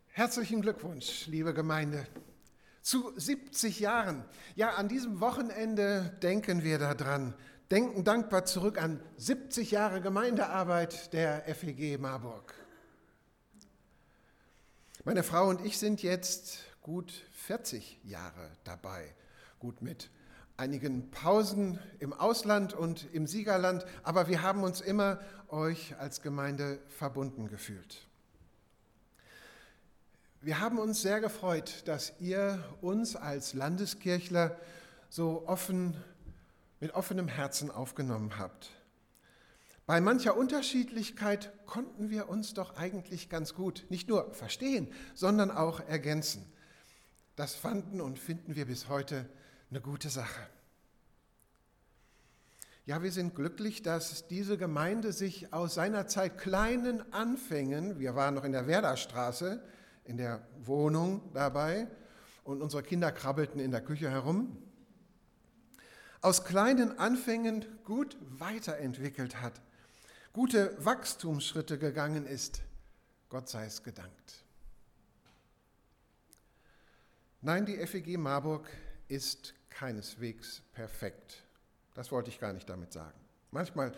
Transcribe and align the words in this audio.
Herzlichen 0.09 0.63
Glückwunsch, 0.63 1.29
liebe 1.29 1.55
Gemeinde, 1.55 2.09
zu 2.83 3.13
70 3.15 3.79
Jahren. 3.79 4.25
Ja, 4.57 4.71
an 4.71 4.89
diesem 4.89 5.21
Wochenende 5.21 6.19
denken 6.25 6.65
wir 6.65 6.81
daran 6.81 7.35
denken 7.71 8.05
dankbar 8.05 8.45
zurück 8.45 8.81
an 8.81 9.01
70 9.17 9.73
Jahre 9.73 10.01
Gemeindearbeit 10.01 11.13
der 11.13 11.43
FEG 11.55 11.99
Marburg. 11.99 12.55
Meine 15.05 15.23
Frau 15.23 15.49
und 15.49 15.65
ich 15.65 15.79
sind 15.79 16.03
jetzt 16.03 16.59
gut 16.81 17.13
40 17.33 18.01
Jahre 18.05 18.51
dabei, 18.65 19.15
gut 19.59 19.83
mit 19.83 20.11
einigen 20.57 21.11
Pausen 21.11 21.79
im 21.99 22.13
Ausland 22.13 22.73
und 22.73 23.13
im 23.13 23.27
Siegerland, 23.27 23.85
aber 24.03 24.29
wir 24.29 24.43
haben 24.43 24.63
uns 24.63 24.81
immer 24.81 25.21
euch 25.49 25.97
als 25.99 26.23
Gemeinde 26.23 26.79
verbunden 26.89 27.49
gefühlt. 27.49 28.07
Wir 30.41 30.61
haben 30.61 30.79
uns 30.79 31.03
sehr 31.03 31.21
gefreut, 31.21 31.83
dass 31.87 32.15
ihr 32.21 32.63
uns 32.81 33.17
als 33.17 33.55
Landeskirchler 33.55 34.57
so 35.09 35.47
offen 35.47 35.97
mit 36.81 36.93
offenem 36.93 37.29
Herzen 37.29 37.71
aufgenommen 37.71 38.39
habt. 38.39 38.71
Bei 39.87 40.01
mancher 40.01 40.37
Unterschiedlichkeit 40.37 41.53
konnten 41.65 42.11
wir 42.11 42.29
uns 42.29 42.55
doch 42.55 42.77
eigentlich 42.77 43.29
ganz 43.29 43.55
gut 43.55 43.87
nicht 43.89 44.09
nur 44.09 44.35
verstehen, 44.35 44.93
sondern 45.15 45.51
auch 45.51 45.81
ergänzen. 45.81 46.45
Das 47.37 47.55
fanden 47.55 48.01
und 48.01 48.19
finden 48.19 48.57
wir 48.57 48.67
bis 48.67 48.89
heute 48.89 49.29
eine 49.71 49.81
gute 49.81 50.09
Sache. 50.09 50.41
Ja, 52.85 53.03
wir 53.03 53.13
sind 53.13 53.35
glücklich, 53.35 53.83
dass 53.83 54.29
diese 54.29 54.57
Gemeinde 54.57 55.13
sich 55.13 55.53
aus 55.53 55.75
seiner 55.75 56.07
Zeit 56.07 56.39
kleinen 56.39 57.13
Anfängen, 57.13 57.99
wir 57.99 58.15
waren 58.15 58.35
noch 58.35 58.45
in 58.45 58.53
der 58.53 58.67
Werderstraße, 58.67 59.63
in 60.05 60.17
der 60.17 60.47
Wohnung 60.63 61.31
dabei 61.35 61.89
und 62.45 62.63
unsere 62.63 62.83
Kinder 62.83 63.11
krabbelten 63.11 63.61
in 63.61 63.73
der 63.73 63.81
Küche 63.81 64.09
herum, 64.09 64.57
aus 66.27 66.43
kleinen 66.43 66.99
Anfängen 66.99 67.65
gut 67.85 68.17
weiterentwickelt 68.21 69.41
hat, 69.41 69.63
gute 70.33 70.77
Wachstumsschritte 70.85 71.79
gegangen 71.79 72.27
ist. 72.27 72.63
Gott 73.29 73.49
sei 73.49 73.67
es 73.67 73.85
gedankt. 73.85 74.43
Nein, 77.43 77.65
die 77.65 77.77
FEG 77.87 78.19
Marburg 78.19 78.69
ist 79.07 79.55
keineswegs 79.71 80.63
perfekt. 80.73 81.45
Das 81.95 82.11
wollte 82.11 82.31
ich 82.31 82.41
gar 82.41 82.53
nicht 82.53 82.69
damit 82.69 82.93
sagen. 82.93 83.21
Manchmal 83.53 83.93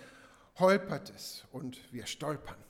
holpert 0.58 1.10
es 1.16 1.46
und 1.50 1.78
wir 1.94 2.04
stolpern. 2.04 2.62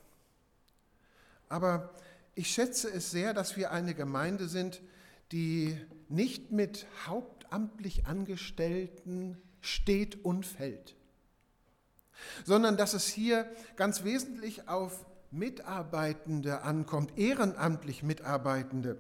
Aber 1.49 1.93
ich 2.37 2.47
schätze 2.49 2.93
es 2.93 3.11
sehr, 3.11 3.35
dass 3.35 3.57
wir 3.57 3.73
eine 3.73 3.95
Gemeinde 3.95 4.47
sind, 4.47 4.81
die 5.33 5.77
nicht 6.09 6.53
mit 6.53 6.87
Haupt 7.09 7.39
hauptamtlich 7.49 8.07
Angestellten 8.07 9.39
steht 9.61 10.25
und 10.25 10.47
fällt, 10.47 10.97
sondern 12.45 12.77
dass 12.77 12.95
es 12.95 13.07
hier 13.07 13.51
ganz 13.77 14.05
wesentlich 14.05 14.69
auf 14.69 15.05
Mitarbeitende 15.31 16.63
ankommt, 16.63 17.17
ehrenamtlich 17.19 18.03
Mitarbeitende, 18.03 18.99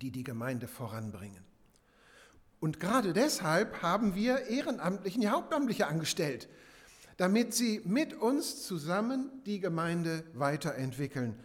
die 0.00 0.10
die 0.10 0.22
Gemeinde 0.22 0.68
voranbringen. 0.68 1.44
Und 2.60 2.80
gerade 2.80 3.12
deshalb 3.12 3.82
haben 3.82 4.14
wir 4.14 4.46
Ehrenamtlichen, 4.46 5.20
die 5.20 5.28
Hauptamtliche 5.28 5.86
angestellt, 5.86 6.48
damit 7.16 7.54
sie 7.54 7.80
mit 7.84 8.14
uns 8.14 8.64
zusammen 8.64 9.30
die 9.44 9.60
Gemeinde 9.60 10.24
weiterentwickeln 10.34 11.38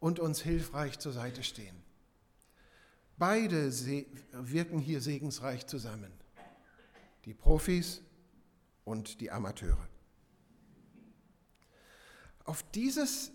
und 0.00 0.18
uns 0.18 0.40
hilfreich 0.40 0.98
zur 0.98 1.12
Seite 1.12 1.42
stehen. 1.42 1.76
Beide 3.18 3.70
wirken 4.32 4.78
hier 4.78 5.02
segensreich 5.02 5.66
zusammen. 5.66 6.10
Die 7.24 7.34
Profis 7.34 8.02
und 8.84 9.20
die 9.20 9.30
Amateure. 9.30 9.88
Auf 12.44 12.62
dieses 12.72 13.30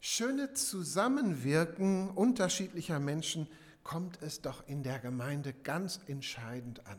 schöne 0.00 0.52
Zusammenwirken 0.52 2.10
unterschiedlicher 2.10 3.00
Menschen 3.00 3.48
kommt 3.82 4.20
es 4.22 4.42
doch 4.42 4.66
in 4.66 4.82
der 4.82 4.98
Gemeinde 4.98 5.52
ganz 5.52 6.00
entscheidend 6.06 6.86
an. 6.86 6.98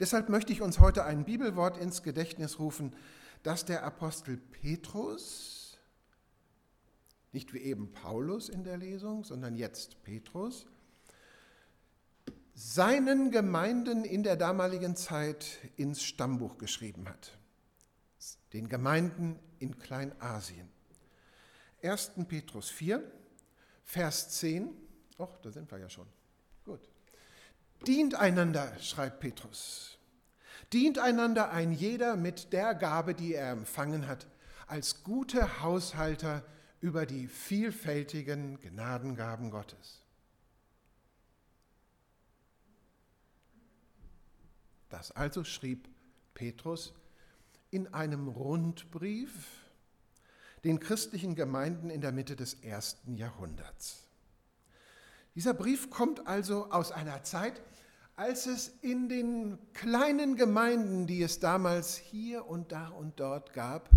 Deshalb 0.00 0.28
möchte 0.28 0.52
ich 0.52 0.62
uns 0.62 0.80
heute 0.80 1.04
ein 1.04 1.24
Bibelwort 1.24 1.76
ins 1.76 2.02
Gedächtnis 2.02 2.58
rufen, 2.58 2.94
das 3.42 3.64
der 3.64 3.84
Apostel 3.84 4.38
Petrus 4.38 5.58
nicht 7.32 7.52
wie 7.52 7.58
eben 7.58 7.92
Paulus 7.92 8.48
in 8.48 8.64
der 8.64 8.78
Lesung, 8.78 9.24
sondern 9.24 9.54
jetzt 9.54 10.02
Petrus. 10.02 10.66
Seinen 12.60 13.30
Gemeinden 13.30 14.04
in 14.04 14.24
der 14.24 14.34
damaligen 14.34 14.96
Zeit 14.96 15.46
ins 15.76 16.02
Stammbuch 16.02 16.58
geschrieben 16.58 17.08
hat. 17.08 17.38
Den 18.52 18.68
Gemeinden 18.68 19.38
in 19.60 19.78
Kleinasien. 19.78 20.68
1. 21.84 22.14
Petrus 22.26 22.68
4, 22.70 23.00
Vers 23.84 24.30
10. 24.30 24.76
Och, 25.20 25.38
da 25.40 25.52
sind 25.52 25.70
wir 25.70 25.78
ja 25.78 25.88
schon. 25.88 26.08
Gut. 26.64 26.80
Dient 27.86 28.16
einander, 28.16 28.76
schreibt 28.80 29.20
Petrus. 29.20 29.96
Dient 30.72 30.98
einander 30.98 31.50
ein 31.50 31.70
jeder 31.70 32.16
mit 32.16 32.52
der 32.52 32.74
Gabe, 32.74 33.14
die 33.14 33.34
er 33.34 33.52
empfangen 33.52 34.08
hat, 34.08 34.26
als 34.66 35.04
gute 35.04 35.62
Haushalter 35.62 36.42
über 36.80 37.06
die 37.06 37.28
vielfältigen 37.28 38.58
Gnadengaben 38.58 39.52
Gottes. 39.52 40.07
Das 44.88 45.12
also 45.12 45.44
schrieb 45.44 45.88
Petrus 46.34 46.94
in 47.70 47.92
einem 47.92 48.28
Rundbrief 48.28 49.46
den 50.64 50.80
christlichen 50.80 51.34
Gemeinden 51.34 51.90
in 51.90 52.00
der 52.00 52.12
Mitte 52.12 52.36
des 52.36 52.54
ersten 52.54 53.14
Jahrhunderts. 53.14 54.04
Dieser 55.34 55.54
Brief 55.54 55.90
kommt 55.90 56.26
also 56.26 56.70
aus 56.70 56.90
einer 56.90 57.22
Zeit, 57.22 57.60
als 58.16 58.46
es 58.46 58.68
in 58.82 59.08
den 59.08 59.58
kleinen 59.74 60.34
Gemeinden, 60.34 61.06
die 61.06 61.22
es 61.22 61.38
damals 61.38 61.96
hier 61.96 62.46
und 62.46 62.72
da 62.72 62.88
und 62.88 63.20
dort 63.20 63.52
gab, 63.52 63.90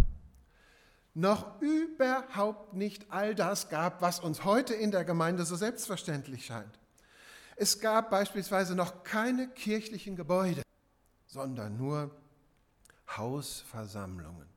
noch 1.14 1.60
überhaupt 1.62 2.74
nicht 2.74 3.12
all 3.12 3.34
das 3.34 3.70
gab, 3.70 4.02
was 4.02 4.20
uns 4.20 4.46
heute 4.46 4.74
in 4.76 4.92
der 4.92 5.04
Gemeinde 5.04 5.44
so 5.44 5.56
selbstverständlich 5.56 6.46
scheint. 6.46 6.80
Es 7.56 7.80
gab 7.80 8.12
beispielsweise 8.12 8.76
noch 8.76 9.04
keine 9.04 9.48
kirchlichen 9.48 10.16
Gebäude, 10.16 10.62
sondern 11.32 11.78
nur 11.78 12.12
Hausversammlungen. 13.16 14.48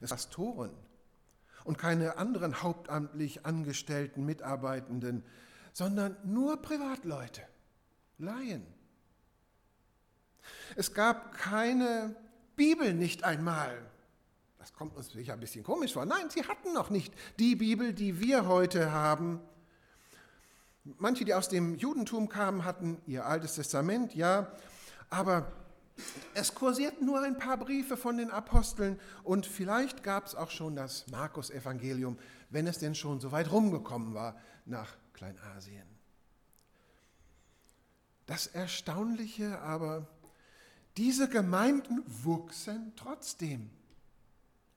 Es 0.00 0.10
gab 0.10 0.18
Pastoren 0.18 0.70
und 1.64 1.78
keine 1.78 2.16
anderen 2.16 2.62
hauptamtlich 2.62 3.44
angestellten 3.44 4.24
Mitarbeitenden, 4.24 5.24
sondern 5.72 6.16
nur 6.24 6.62
Privatleute, 6.62 7.42
Laien. 8.18 8.64
Es 10.76 10.94
gab 10.94 11.32
keine 11.32 12.14
Bibel 12.54 12.94
nicht 12.94 13.24
einmal, 13.24 13.84
das 14.58 14.72
kommt 14.74 14.96
uns 14.96 15.10
sicher 15.10 15.32
ein 15.32 15.40
bisschen 15.40 15.64
komisch 15.64 15.92
vor. 15.92 16.06
Nein, 16.06 16.30
sie 16.30 16.44
hatten 16.44 16.72
noch 16.72 16.90
nicht 16.90 17.12
die 17.40 17.56
Bibel, 17.56 17.92
die 17.92 18.20
wir 18.20 18.46
heute 18.46 18.92
haben. 18.92 19.40
Manche, 20.84 21.24
die 21.24 21.34
aus 21.34 21.48
dem 21.48 21.74
Judentum 21.74 22.28
kamen, 22.28 22.64
hatten 22.64 23.02
ihr 23.06 23.26
altes 23.26 23.56
Testament, 23.56 24.14
ja, 24.14 24.52
aber 25.10 25.52
es 26.34 26.54
kursierten 26.54 27.06
nur 27.06 27.22
ein 27.22 27.38
paar 27.38 27.56
Briefe 27.56 27.96
von 27.96 28.18
den 28.18 28.30
Aposteln 28.30 29.00
und 29.22 29.46
vielleicht 29.46 30.02
gab 30.02 30.26
es 30.26 30.34
auch 30.34 30.50
schon 30.50 30.76
das 30.76 31.06
Markus-Evangelium, 31.08 32.18
wenn 32.50 32.66
es 32.66 32.78
denn 32.78 32.94
schon 32.94 33.20
so 33.20 33.32
weit 33.32 33.50
rumgekommen 33.50 34.14
war 34.14 34.36
nach 34.66 34.96
Kleinasien. 35.14 35.86
Das 38.26 38.46
Erstaunliche 38.48 39.60
aber, 39.60 40.06
diese 40.96 41.28
Gemeinden 41.28 42.02
wuchsen 42.06 42.92
trotzdem. 42.96 43.70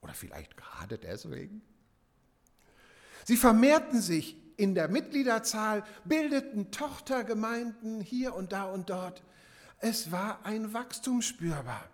Oder 0.02 0.14
vielleicht 0.14 0.56
gerade 0.56 0.98
deswegen. 0.98 1.62
Sie 3.25 3.38
vermehrten 3.38 4.02
sich 4.02 4.38
in 4.58 4.75
der 4.75 4.88
Mitgliederzahl, 4.88 5.84
bildeten 6.06 6.72
Tochtergemeinden 6.72 8.02
hier 8.02 8.36
und 8.36 8.52
da 8.52 8.66
und 8.66 8.90
dort. 8.90 9.24
Es 9.80 10.12
war 10.12 10.40
ein 10.44 10.74
Wachstum 10.74 11.22
spürbar. 11.22 11.86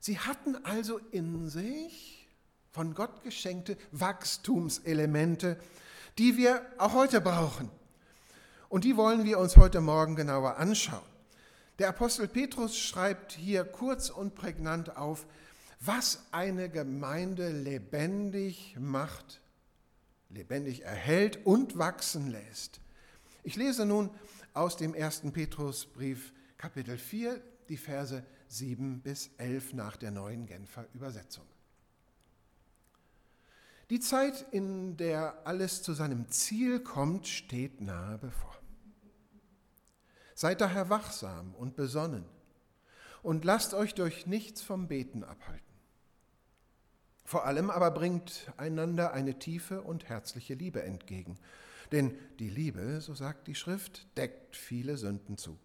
Sie 0.00 0.18
hatten 0.18 0.56
also 0.64 0.98
in 1.12 1.48
sich 1.48 2.26
von 2.72 2.94
Gott 2.94 3.22
geschenkte 3.22 3.76
Wachstumselemente, 3.92 5.56
die 6.18 6.36
wir 6.36 6.66
auch 6.78 6.94
heute 6.94 7.20
brauchen. 7.20 7.70
Und 8.68 8.84
die 8.84 8.96
wollen 8.96 9.24
wir 9.24 9.38
uns 9.38 9.56
heute 9.56 9.80
Morgen 9.80 10.16
genauer 10.16 10.56
anschauen. 10.56 11.02
Der 11.78 11.90
Apostel 11.90 12.26
Petrus 12.26 12.76
schreibt 12.76 13.32
hier 13.32 13.64
kurz 13.64 14.10
und 14.10 14.34
prägnant 14.34 14.96
auf, 14.96 15.26
was 15.78 16.24
eine 16.32 16.68
Gemeinde 16.68 17.50
lebendig 17.50 18.76
macht, 18.78 19.40
lebendig 20.30 20.82
erhält 20.82 21.44
und 21.44 21.78
wachsen 21.78 22.30
lässt. 22.30 22.80
Ich 23.42 23.56
lese 23.56 23.84
nun 23.84 24.10
aus 24.54 24.76
dem 24.76 24.94
ersten 24.94 25.32
Petrusbrief 25.32 26.32
Kapitel 26.58 26.98
4 26.98 27.42
die 27.68 27.76
Verse 27.76 28.24
7 28.48 29.00
bis 29.00 29.30
11 29.38 29.72
nach 29.74 29.96
der 29.96 30.10
neuen 30.10 30.46
Genfer 30.46 30.86
Übersetzung. 30.94 31.46
Die 33.90 34.00
Zeit, 34.00 34.46
in 34.52 34.96
der 34.96 35.46
alles 35.46 35.82
zu 35.82 35.92
seinem 35.92 36.28
Ziel 36.28 36.80
kommt, 36.80 37.26
steht 37.28 37.80
nahe 37.80 38.18
bevor. 38.18 38.56
Seid 40.34 40.60
daher 40.60 40.88
wachsam 40.88 41.54
und 41.54 41.76
besonnen 41.76 42.24
und 43.22 43.44
lasst 43.44 43.74
euch 43.74 43.94
durch 43.94 44.26
nichts 44.26 44.62
vom 44.62 44.88
Beten 44.88 45.24
abhalten. 45.24 45.72
Vor 47.24 47.44
allem 47.46 47.70
aber 47.70 47.90
bringt 47.90 48.52
einander 48.56 49.12
eine 49.12 49.38
tiefe 49.38 49.82
und 49.82 50.08
herzliche 50.08 50.54
Liebe 50.54 50.82
entgegen. 50.82 51.38
Denn 51.92 52.18
die 52.38 52.48
Liebe, 52.48 53.00
so 53.00 53.14
sagt 53.14 53.46
die 53.46 53.54
Schrift, 53.54 54.06
deckt 54.16 54.56
viele 54.56 54.96
Sünden 54.96 55.36
zu. 55.36 55.58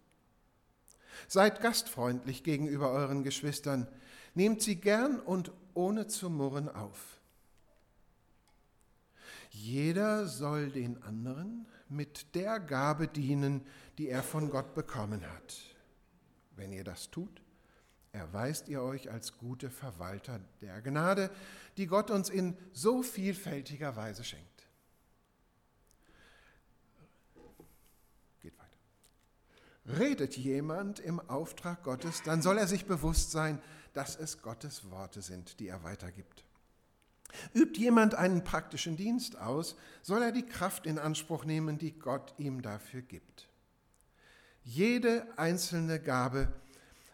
Seid 1.27 1.61
gastfreundlich 1.61 2.43
gegenüber 2.43 2.91
euren 2.91 3.23
Geschwistern, 3.23 3.87
nehmt 4.35 4.61
sie 4.61 4.75
gern 4.75 5.19
und 5.19 5.51
ohne 5.73 6.07
zu 6.07 6.29
murren 6.29 6.69
auf. 6.69 7.17
Jeder 9.49 10.27
soll 10.27 10.69
den 10.69 11.01
anderen 11.01 11.65
mit 11.89 12.35
der 12.35 12.59
Gabe 12.59 13.07
dienen, 13.07 13.65
die 13.97 14.09
er 14.09 14.21
von 14.21 14.49
Gott 14.49 14.75
bekommen 14.75 15.21
hat. 15.27 15.55
Wenn 16.55 16.71
ihr 16.71 16.83
das 16.83 17.09
tut, 17.09 17.41
erweist 18.11 18.67
ihr 18.67 18.81
euch 18.81 19.11
als 19.11 19.37
gute 19.37 19.69
Verwalter 19.69 20.39
der 20.61 20.81
Gnade, 20.81 21.31
die 21.77 21.87
Gott 21.87 22.11
uns 22.11 22.29
in 22.29 22.57
so 22.73 23.03
vielfältiger 23.03 23.95
Weise 23.95 24.23
schenkt. 24.23 24.67
Geht 28.41 28.57
weiter. 28.57 28.77
Redet 29.87 30.35
jemand 30.35 30.99
im 30.99 31.19
Auftrag 31.29 31.83
Gottes, 31.83 32.21
dann 32.23 32.41
soll 32.41 32.57
er 32.57 32.67
sich 32.67 32.85
bewusst 32.85 33.31
sein, 33.31 33.61
dass 33.93 34.17
es 34.17 34.41
Gottes 34.41 34.91
Worte 34.91 35.21
sind, 35.21 35.59
die 35.59 35.69
er 35.69 35.83
weitergibt. 35.83 36.43
Übt 37.53 37.79
jemand 37.79 38.15
einen 38.15 38.43
praktischen 38.43 38.97
Dienst 38.97 39.37
aus, 39.37 39.75
soll 40.01 40.21
er 40.21 40.31
die 40.31 40.45
Kraft 40.45 40.85
in 40.85 40.99
Anspruch 40.99 41.45
nehmen, 41.45 41.77
die 41.77 41.97
Gott 41.97 42.33
ihm 42.37 42.61
dafür 42.61 43.01
gibt. 43.01 43.49
Jede 44.63 45.25
einzelne 45.37 45.99
Gabe 46.01 46.51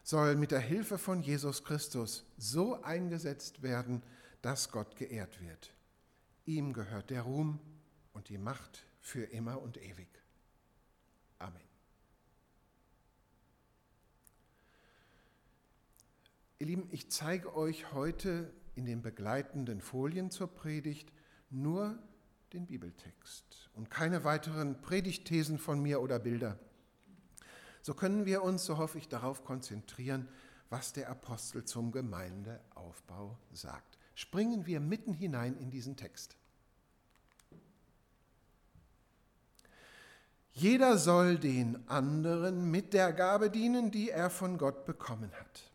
soll 0.03 0.35
mit 0.35 0.51
der 0.51 0.59
Hilfe 0.59 0.97
von 0.97 1.21
Jesus 1.21 1.63
Christus 1.63 2.25
so 2.37 2.81
eingesetzt 2.81 3.61
werden, 3.61 4.01
dass 4.41 4.71
Gott 4.71 4.95
geehrt 4.95 5.39
wird. 5.39 5.73
Ihm 6.45 6.73
gehört 6.73 7.09
der 7.09 7.21
Ruhm 7.21 7.59
und 8.13 8.29
die 8.29 8.37
Macht 8.37 8.85
für 8.99 9.23
immer 9.23 9.61
und 9.61 9.77
ewig. 9.77 10.07
Amen. 11.39 11.61
Ihr 16.59 16.67
Lieben, 16.67 16.88
ich 16.91 17.09
zeige 17.09 17.55
euch 17.55 17.91
heute 17.94 18.53
in 18.75 18.85
den 18.85 19.01
begleitenden 19.01 19.81
Folien 19.81 20.29
zur 20.29 20.47
Predigt 20.47 21.11
nur 21.50 21.97
den 22.53 22.67
Bibeltext 22.67 23.69
und 23.73 23.89
keine 23.89 24.23
weiteren 24.23 24.81
Predigtthesen 24.81 25.57
von 25.57 25.81
mir 25.81 26.01
oder 26.01 26.19
Bilder. 26.19 26.57
So 27.81 27.94
können 27.94 28.25
wir 28.25 28.44
uns, 28.44 28.65
so 28.65 28.77
hoffe 28.77 28.97
ich, 28.97 29.09
darauf 29.09 29.44
konzentrieren, 29.44 30.27
was 30.69 30.94
der 30.94 31.09
Apostel 31.09 31.65
zum 31.65 31.91
Gemeindeaufbau 31.91 33.38
sagt. 33.51 33.97
Springen 34.15 34.65
wir 34.65 34.79
mitten 34.79 35.13
hinein 35.13 35.57
in 35.57 35.71
diesen 35.71 35.97
Text. 35.97 36.38
Jeder 40.51 40.99
soll 40.99 41.39
den 41.39 41.89
anderen 41.89 42.69
mit 42.69 42.94
der 42.94 43.11
Gabe 43.11 43.49
dienen, 43.49 43.89
die 43.89 44.11
er 44.11 44.29
von 44.29 44.59
Gott 44.59 44.85
bekommen 44.85 45.31
hat. 45.33 45.72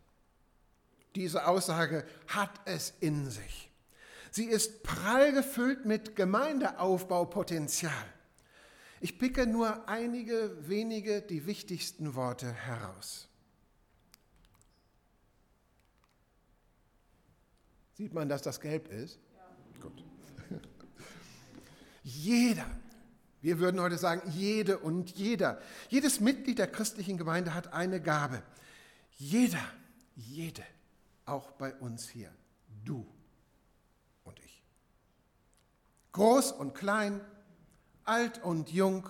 Diese 1.19 1.45
Aussage 1.47 2.05
hat 2.27 2.61
es 2.63 2.93
in 3.01 3.29
sich. 3.29 3.69
Sie 4.31 4.45
ist 4.45 4.83
prall 4.83 5.33
gefüllt 5.33 5.83
mit 5.83 6.15
Gemeindeaufbaupotenzial. 6.15 7.91
Ich 9.01 9.19
picke 9.19 9.45
nur 9.45 9.89
einige 9.89 10.55
wenige, 10.69 11.21
die 11.21 11.45
wichtigsten 11.45 12.15
Worte 12.15 12.49
heraus. 12.49 13.27
Sieht 17.95 18.13
man, 18.13 18.29
dass 18.29 18.41
das 18.41 18.61
gelb 18.61 18.89
ist? 18.89 19.19
Ja. 19.35 19.81
Gut. 19.81 20.01
Jeder, 22.03 22.65
wir 23.41 23.59
würden 23.59 23.81
heute 23.81 23.97
sagen, 23.97 24.31
jede 24.31 24.79
und 24.79 25.17
jeder, 25.17 25.61
jedes 25.89 26.21
Mitglied 26.21 26.59
der 26.59 26.67
christlichen 26.67 27.17
Gemeinde 27.17 27.53
hat 27.53 27.73
eine 27.73 28.01
Gabe. 28.01 28.41
Jeder, 29.17 29.59
jede, 30.15 30.63
auch 31.29 31.51
bei 31.51 31.73
uns 31.75 32.09
hier, 32.09 32.33
du 32.83 33.05
und 34.23 34.39
ich. 34.39 34.63
Groß 36.11 36.51
und 36.51 36.73
klein, 36.73 37.21
alt 38.03 38.43
und 38.43 38.71
jung, 38.71 39.09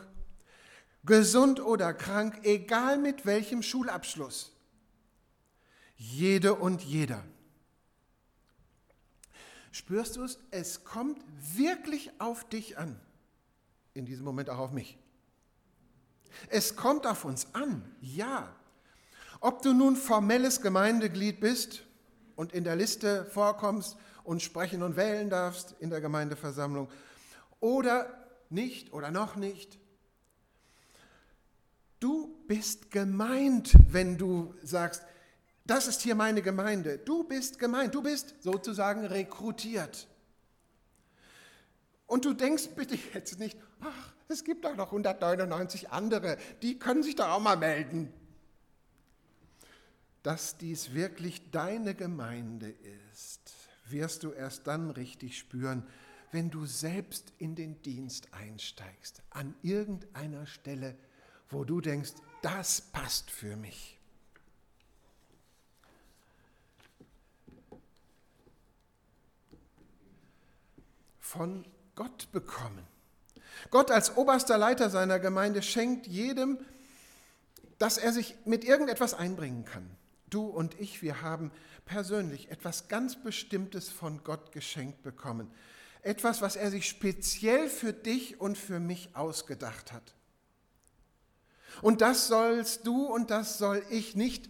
gesund 1.03 1.59
oder 1.59 1.93
krank, 1.93 2.41
egal 2.43 2.97
mit 2.97 3.25
welchem 3.25 3.63
Schulabschluss. 3.63 4.55
Jede 5.95 6.55
und 6.55 6.81
jeder. 6.81 7.23
Spürst 9.71 10.15
du 10.15 10.23
es? 10.23 10.39
Es 10.51 10.83
kommt 10.83 11.21
wirklich 11.55 12.11
auf 12.19 12.47
dich 12.47 12.77
an. 12.77 12.99
In 13.93 14.05
diesem 14.05 14.25
Moment 14.25 14.49
auch 14.49 14.57
auf 14.57 14.71
mich. 14.71 14.97
Es 16.49 16.75
kommt 16.75 17.05
auf 17.05 17.25
uns 17.25 17.53
an, 17.53 17.83
ja. 18.01 18.55
Ob 19.41 19.61
du 19.61 19.73
nun 19.73 19.95
formelles 19.95 20.61
Gemeindeglied 20.61 21.39
bist 21.39 21.83
und 22.39 22.53
in 22.53 22.63
der 22.63 22.77
Liste 22.77 23.25
vorkommst 23.25 23.97
und 24.23 24.41
sprechen 24.41 24.81
und 24.81 24.95
wählen 24.95 25.29
darfst 25.29 25.75
in 25.81 25.89
der 25.89 25.99
Gemeindeversammlung 25.99 26.87
oder 27.59 28.07
nicht 28.49 28.93
oder 28.93 29.11
noch 29.11 29.35
nicht. 29.35 29.77
Du 31.99 32.33
bist 32.47 32.91
gemeint, 32.91 33.73
wenn 33.89 34.17
du 34.17 34.55
sagst, 34.63 35.03
das 35.65 35.89
ist 35.89 35.99
hier 36.01 36.15
meine 36.15 36.41
Gemeinde. 36.41 36.97
Du 36.99 37.25
bist 37.25 37.59
gemeint, 37.59 37.93
du 37.93 38.01
bist 38.01 38.35
sozusagen 38.39 39.03
rekrutiert. 39.03 40.07
Und 42.07 42.23
du 42.23 42.33
denkst 42.33 42.69
bitte 42.73 42.97
jetzt 43.13 43.37
nicht, 43.37 43.59
ach, 43.81 44.13
es 44.29 44.45
gibt 44.45 44.63
doch 44.63 44.77
noch 44.77 44.93
199 44.93 45.89
andere, 45.89 46.37
die 46.61 46.79
können 46.79 47.03
sich 47.03 47.17
doch 47.17 47.27
auch 47.27 47.41
mal 47.41 47.57
melden. 47.57 48.13
Dass 50.23 50.57
dies 50.57 50.93
wirklich 50.93 51.49
deine 51.51 51.95
Gemeinde 51.95 52.73
ist, 53.11 53.53
wirst 53.85 54.23
du 54.23 54.31
erst 54.31 54.67
dann 54.67 54.91
richtig 54.91 55.37
spüren, 55.37 55.87
wenn 56.31 56.49
du 56.49 56.65
selbst 56.65 57.33
in 57.37 57.55
den 57.55 57.81
Dienst 57.81 58.33
einsteigst, 58.33 59.23
an 59.29 59.55
irgendeiner 59.61 60.45
Stelle, 60.45 60.95
wo 61.49 61.63
du 61.63 61.81
denkst, 61.81 62.11
das 62.41 62.81
passt 62.81 63.31
für 63.31 63.55
mich. 63.55 63.97
Von 71.19 71.65
Gott 71.95 72.31
bekommen. 72.31 72.85
Gott 73.71 73.91
als 73.91 74.17
oberster 74.17 74.57
Leiter 74.57 74.89
seiner 74.89 75.19
Gemeinde 75.19 75.61
schenkt 75.61 76.07
jedem, 76.07 76.59
dass 77.77 77.97
er 77.97 78.13
sich 78.13 78.35
mit 78.45 78.63
irgendetwas 78.63 79.13
einbringen 79.13 79.65
kann. 79.65 79.89
Du 80.29 80.45
und 80.45 80.79
ich, 80.79 81.01
wir 81.01 81.21
haben 81.21 81.51
persönlich 81.85 82.51
etwas 82.51 82.87
ganz 82.87 83.21
Bestimmtes 83.21 83.89
von 83.89 84.23
Gott 84.23 84.51
geschenkt 84.51 85.03
bekommen 85.03 85.51
etwas, 86.01 86.41
was 86.41 86.55
er 86.55 86.71
sich 86.71 86.87
speziell 86.87 87.69
für 87.69 87.93
dich 87.93 88.39
und 88.39 88.57
für 88.57 88.79
mich 88.79 89.15
ausgedacht 89.15 89.91
hat. 89.91 90.15
Und 91.81 92.01
das 92.01 92.27
sollst 92.27 92.87
du 92.87 93.05
und 93.05 93.29
das 93.29 93.57
soll 93.57 93.83
ich 93.89 94.15
nicht 94.15 94.49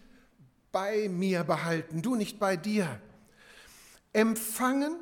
bei 0.72 1.10
mir 1.10 1.44
behalten, 1.44 2.02
du 2.02 2.16
nicht 2.16 2.40
bei 2.40 2.56
dir. 2.56 3.02
Empfangen, 4.14 4.96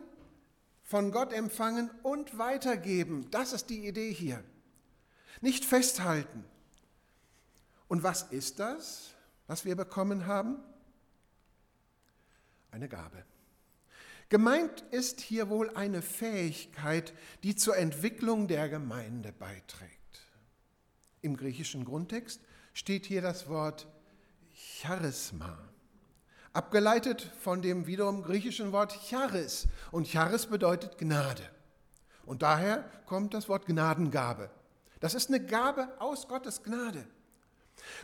von 0.84 1.12
Gott 1.12 1.34
empfangen 1.34 1.90
und 2.04 2.38
weitergeben, 2.38 3.30
das 3.32 3.54
ist 3.54 3.70
die 3.70 3.88
Idee 3.88 4.14
hier. 4.14 4.44
Nicht 5.42 5.66
festhalten. 5.66 6.46
Und 7.88 8.04
was 8.04 8.24
ist 8.24 8.60
das, 8.60 9.12
was 9.48 9.66
wir 9.66 9.76
bekommen 9.76 10.26
haben? 10.26 10.58
Eine 12.72 12.90
Gabe. 12.90 13.24
Gemeint 14.30 14.82
ist 14.92 15.22
hier 15.22 15.50
wohl 15.50 15.70
eine 15.76 16.02
Fähigkeit, 16.02 17.14
die 17.44 17.56
zur 17.56 17.78
Entwicklung 17.78 18.48
der 18.48 18.68
Gemeinde 18.68 19.32
beiträgt. 19.32 19.92
Im 21.22 21.38
griechischen 21.38 21.86
Grundtext 21.86 22.42
steht 22.74 23.06
hier 23.06 23.22
das 23.22 23.48
Wort 23.48 23.88
Charisma, 24.54 25.58
abgeleitet 26.52 27.32
von 27.40 27.62
dem 27.62 27.88
wiederum 27.88 28.22
griechischen 28.22 28.74
Wort 28.74 29.00
Charis. 29.08 29.68
Und 29.92 30.08
Charis 30.08 30.48
bedeutet 30.48 30.98
Gnade. 30.98 31.44
Und 32.26 32.42
daher 32.42 32.84
kommt 33.06 33.34
das 33.34 33.48
Wort 33.48 33.66
Gnadengabe. 33.66 34.50
Das 35.00 35.14
ist 35.14 35.30
eine 35.30 35.44
Gabe 35.44 35.90
aus 36.00 36.28
Gottes 36.28 36.64
Gnade. 36.64 37.08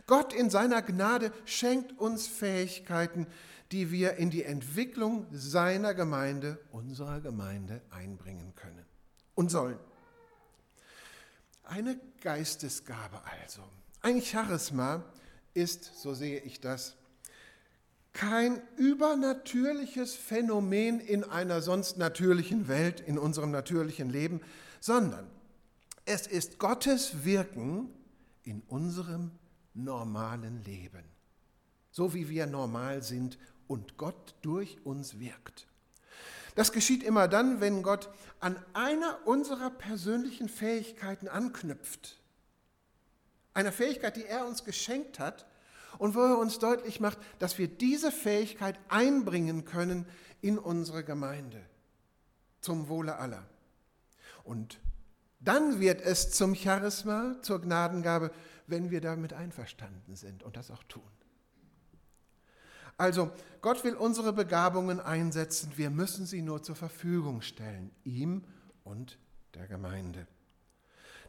Gott 0.08 0.34
in 0.34 0.50
seiner 0.50 0.82
Gnade 0.82 1.32
schenkt 1.46 2.00
uns 2.00 2.28
Fähigkeiten, 2.28 3.28
die 3.72 3.92
wir 3.92 4.18
in 4.18 4.30
die 4.30 4.44
Entwicklung 4.44 5.28
seiner 5.32 5.94
Gemeinde, 5.94 6.60
unserer 6.72 7.22
Gemeinde 7.22 7.82
einbringen 7.90 8.54
können 8.56 8.86
und 9.36 9.50
sollen. 9.50 9.80
Eine 11.64 12.00
Geistesgabe 12.22 13.22
also. 13.42 13.64
Ein 14.02 14.22
Charisma 14.22 15.04
ist, 15.54 16.00
so 16.00 16.14
sehe 16.14 16.40
ich 16.42 16.60
das, 16.60 16.96
kein 18.12 18.62
übernatürliches 18.78 20.14
Phänomen 20.14 21.00
in 21.00 21.24
einer 21.24 21.62
sonst 21.62 21.98
natürlichen 21.98 22.68
Welt, 22.68 23.02
in 23.02 23.18
unserem 23.18 23.50
natürlichen 23.50 24.10
Leben, 24.10 24.42
sondern 24.80 25.28
es 26.06 26.28
ist 26.28 26.60
Gottes 26.60 27.26
Wirken 27.26 27.90
in 28.44 28.62
unserem 28.68 29.32
normalen 29.74 30.64
Leben, 30.64 31.04
so 31.92 32.14
wie 32.14 32.30
wir 32.30 32.46
normal 32.46 33.04
sind 33.04 33.38
und 33.68 33.98
Gott 33.98 34.36
durch 34.42 34.78
uns 34.86 35.20
wirkt. 35.20 35.68
Das 36.56 36.72
geschieht 36.72 37.04
immer 37.04 37.28
dann, 37.28 37.62
wenn 37.62 37.82
Gott 37.82 38.10
an 38.40 38.58
einer 38.74 39.20
unserer 39.26 39.72
persönlichen 39.72 40.50
Fähigkeiten 40.50 41.28
anknüpft. 41.28 42.20
Einer 43.54 43.72
Fähigkeit, 43.72 44.16
die 44.16 44.26
er 44.26 44.46
uns 44.46 44.64
geschenkt 44.64 45.20
hat 45.20 45.48
und 45.98 46.16
wo 46.16 46.20
er 46.20 46.38
uns 46.38 46.60
deutlich 46.60 47.00
macht, 47.00 47.18
dass 47.40 47.58
wir 47.58 47.68
diese 47.68 48.12
Fähigkeit 48.12 48.80
einbringen 48.90 49.66
können 49.66 50.06
in 50.42 50.60
unsere 50.60 51.04
Gemeinde 51.04 51.62
zum 52.62 52.88
Wohle 52.88 53.18
aller. 53.18 53.44
Und 54.44 54.80
dann 55.40 55.80
wird 55.80 56.02
es 56.02 56.32
zum 56.32 56.56
Charisma, 56.56 57.36
zur 57.42 57.62
Gnadengabe, 57.62 58.32
wenn 58.68 58.92
wir 58.92 59.02
damit 59.02 59.34
einverstanden 59.34 60.16
sind 60.16 60.44
und 60.44 60.58
das 60.58 60.72
auch 60.72 60.84
tun. 60.84 61.04
Also, 62.98 63.32
Gott 63.62 63.84
will 63.84 63.96
unsere 63.96 64.34
Begabungen 64.34 65.00
einsetzen, 65.00 65.74
wir 65.76 65.90
müssen 65.90 66.26
sie 66.26 66.42
nur 66.42 66.62
zur 66.62 66.76
Verfügung 66.76 67.42
stellen, 67.42 67.92
ihm 68.04 68.44
und 68.84 69.18
der 69.56 69.68
Gemeinde. 69.68 70.28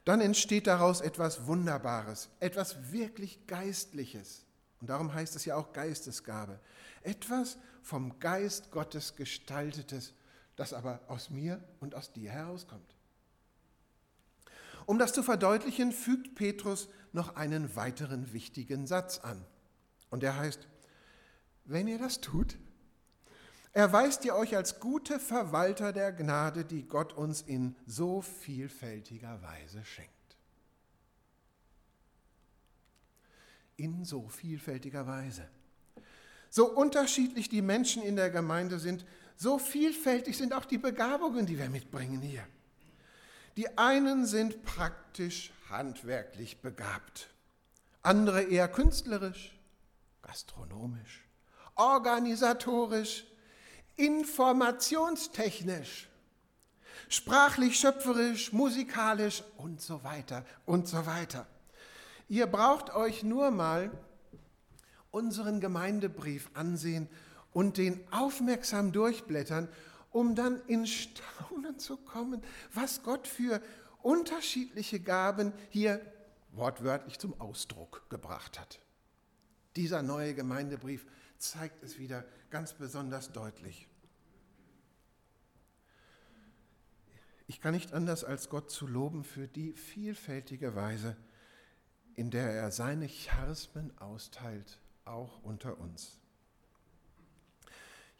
Dann 0.05 0.21
entsteht 0.21 0.67
daraus 0.67 1.01
etwas 1.01 1.47
Wunderbares, 1.47 2.29
etwas 2.41 2.93
wirklich 2.93 3.47
Geistliches. 3.47 4.45
Und 4.81 4.91
darum 4.91 5.15
heißt 5.15 5.35
es 5.35 5.47
ja 5.47 5.57
auch 5.57 5.73
Geistesgabe. 5.73 6.61
Etwas 7.03 7.57
vom 7.83 8.19
Geist 8.19 8.71
Gottes 8.71 9.17
gestaltetes, 9.17 10.13
das 10.57 10.75
aber 10.75 11.01
aus 11.09 11.31
mir 11.31 11.63
und 11.81 11.95
aus 11.95 12.13
dir 12.13 12.31
herauskommt. 12.31 12.95
Um 14.87 14.99
das 14.99 15.15
zu 15.15 15.23
verdeutlichen, 15.23 15.93
fügt 15.93 16.35
Petrus 16.35 16.89
noch 17.15 17.37
einen 17.37 17.77
weiteren 17.77 18.33
wichtigen 18.33 18.87
Satz 18.87 19.19
an. 19.19 19.45
Und 20.11 20.23
der 20.23 20.37
heißt, 20.37 20.67
wenn 21.65 21.89
ihr 21.89 21.99
das 21.99 22.21
tut, 22.21 22.59
erweist 23.73 24.25
ihr 24.25 24.35
euch 24.35 24.57
als 24.57 24.81
gute 24.81 25.19
Verwalter 25.19 25.93
der 25.93 26.13
Gnade, 26.13 26.65
die 26.65 26.87
Gott 26.87 27.13
uns 27.13 27.43
in 27.43 27.75
so 27.87 28.21
vielfältiger 28.21 29.41
Weise 29.43 29.85
schenkt. 29.85 30.11
In 33.77 34.05
so 34.05 34.29
vielfältiger 34.29 35.07
Weise. 35.07 35.49
So 36.51 36.71
unterschiedlich 36.71 37.49
die 37.49 37.63
Menschen 37.63 38.03
in 38.03 38.15
der 38.15 38.31
Gemeinde 38.31 38.79
sind, 38.79 39.05
so 39.37 39.59
vielfältig 39.59 40.37
sind 40.37 40.53
auch 40.53 40.65
die 40.65 40.79
Begabungen, 40.79 41.47
die 41.47 41.59
wir 41.59 41.69
mitbringen 41.69 42.21
hier. 42.21 42.47
Die 43.57 43.79
einen 43.79 44.27
sind 44.27 44.65
praktisch 44.65 45.53
handwerklich 45.71 46.61
begabt, 46.61 47.31
andere 48.03 48.43
eher 48.43 48.67
künstlerisch, 48.69 49.57
gastronomisch, 50.23 51.25
organisatorisch, 51.77 53.25
informationstechnisch, 53.97 56.09
sprachlich, 57.09 57.79
schöpferisch, 57.79 58.53
musikalisch 58.53 59.45
und 59.57 59.81
so 59.81 60.03
weiter 60.03 60.45
und 60.67 60.89
so 60.89 61.07
weiter. 61.07 61.47
Ihr 62.29 62.47
braucht 62.47 62.93
euch 62.95 63.23
nur 63.23 63.53
mal 63.53 63.91
unseren 65.11 65.61
Gemeindebrief 65.61 66.51
ansehen 66.55 67.09
und 67.53 67.77
den 67.77 68.01
aufmerksam 68.11 68.91
durchblättern, 68.91 69.69
um 70.15 70.37
dann 70.37 70.63
in 70.69 70.87
Staunen 70.87 71.77
zu 71.81 71.97
kommen, 71.97 72.41
was 72.73 73.03
Gott 73.03 73.27
für 73.27 73.61
unterschiedliche 74.01 75.01
Gaben 75.01 75.53
hier 75.71 76.01
wortwörtlich 76.53 77.19
zum 77.19 77.39
Ausdruck 77.41 78.09
gebracht 78.11 78.61
hat. 78.61 78.79
Dieser 79.75 80.03
neue 80.03 80.35
Gemeindebrief 80.35 81.05
zeigt 81.37 81.83
es 81.83 81.99
wieder 81.99 82.25
ganz 82.51 82.75
besonders 82.75 83.33
deutlich. 83.33 83.89
Ich 87.49 87.61
kann 87.61 87.75
nicht 87.75 87.93
anders 87.93 88.23
als 88.23 88.49
Gott 88.49 88.71
zu 88.71 88.87
loben 88.87 89.25
für 89.25 89.49
die 89.49 89.73
vielfältige 89.73 90.77
Weise, 90.77 91.17
in 92.15 92.31
der 92.31 92.53
er 92.53 92.71
seine 92.71 93.09
Charismen 93.09 93.99
austeilt, 93.99 94.79
auch 95.05 95.43
unter 95.43 95.77
uns. 95.81 96.21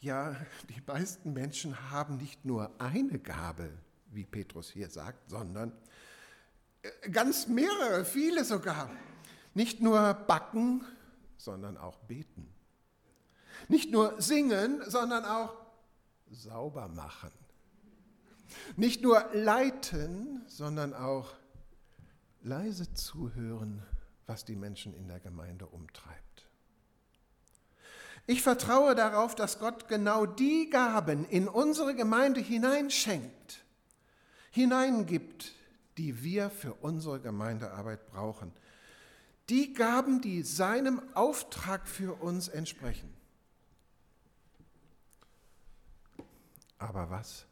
Ja, 0.01 0.37
die 0.69 0.83
meisten 0.87 1.33
Menschen 1.33 1.91
haben 1.91 2.17
nicht 2.19 2.45
nur 2.45 2.71
eine 2.79 3.19
Gabe, 3.19 3.71
wie 4.11 4.25
Petrus 4.25 4.71
hier 4.71 4.91
sagt, 4.91 5.31
sondern 5.31 5.73
äh, 6.83 7.11
ganz 7.11 7.47
mehrere, 7.47 8.05
viele 8.05 8.45
sogar. 8.45 8.91
Nicht 9.55 9.81
nur 9.81 10.15
backen, 10.15 10.85
sondern 11.37 11.77
auch 11.77 11.99
beten. 12.01 12.53
Nicht 13.69 13.93
nur 13.93 14.21
singen, 14.21 14.83
sondern 14.87 15.25
auch 15.25 15.55
sauber 16.31 16.89
machen. 16.89 17.31
Nicht 18.77 19.03
nur 19.03 19.25
leiten, 19.33 20.43
sondern 20.47 20.93
auch 20.93 21.33
leise 22.43 22.93
zuhören, 22.93 23.83
was 24.27 24.45
die 24.45 24.57
Menschen 24.57 24.95
in 24.95 25.09
der 25.09 25.21
Gemeinde 25.21 25.67
umtreibt. 25.67 26.44
Ich 28.27 28.43
vertraue 28.43 28.95
darauf, 28.95 29.35
dass 29.35 29.59
Gott 29.59 29.89
genau 29.89 30.25
die 30.25 30.71
Gaben 30.71 31.27
in 31.27 31.47
unsere 31.47 31.95
Gemeinde 31.95 32.41
hineinschenkt, 32.41 33.65
hineingibt, 34.51 35.53
die 35.99 36.23
wir 36.23 36.49
für 36.51 36.75
unsere 36.75 37.21
Gemeindearbeit 37.21 38.07
brauchen. 38.07 38.53
Die 39.51 39.75
Gaben, 39.75 40.23
die 40.23 40.43
seinem 40.43 41.03
Auftrag 41.15 41.87
für 41.87 42.15
uns 42.15 42.49
entsprechen. 42.49 43.13
Aber 46.79 47.11
was, 47.11 47.45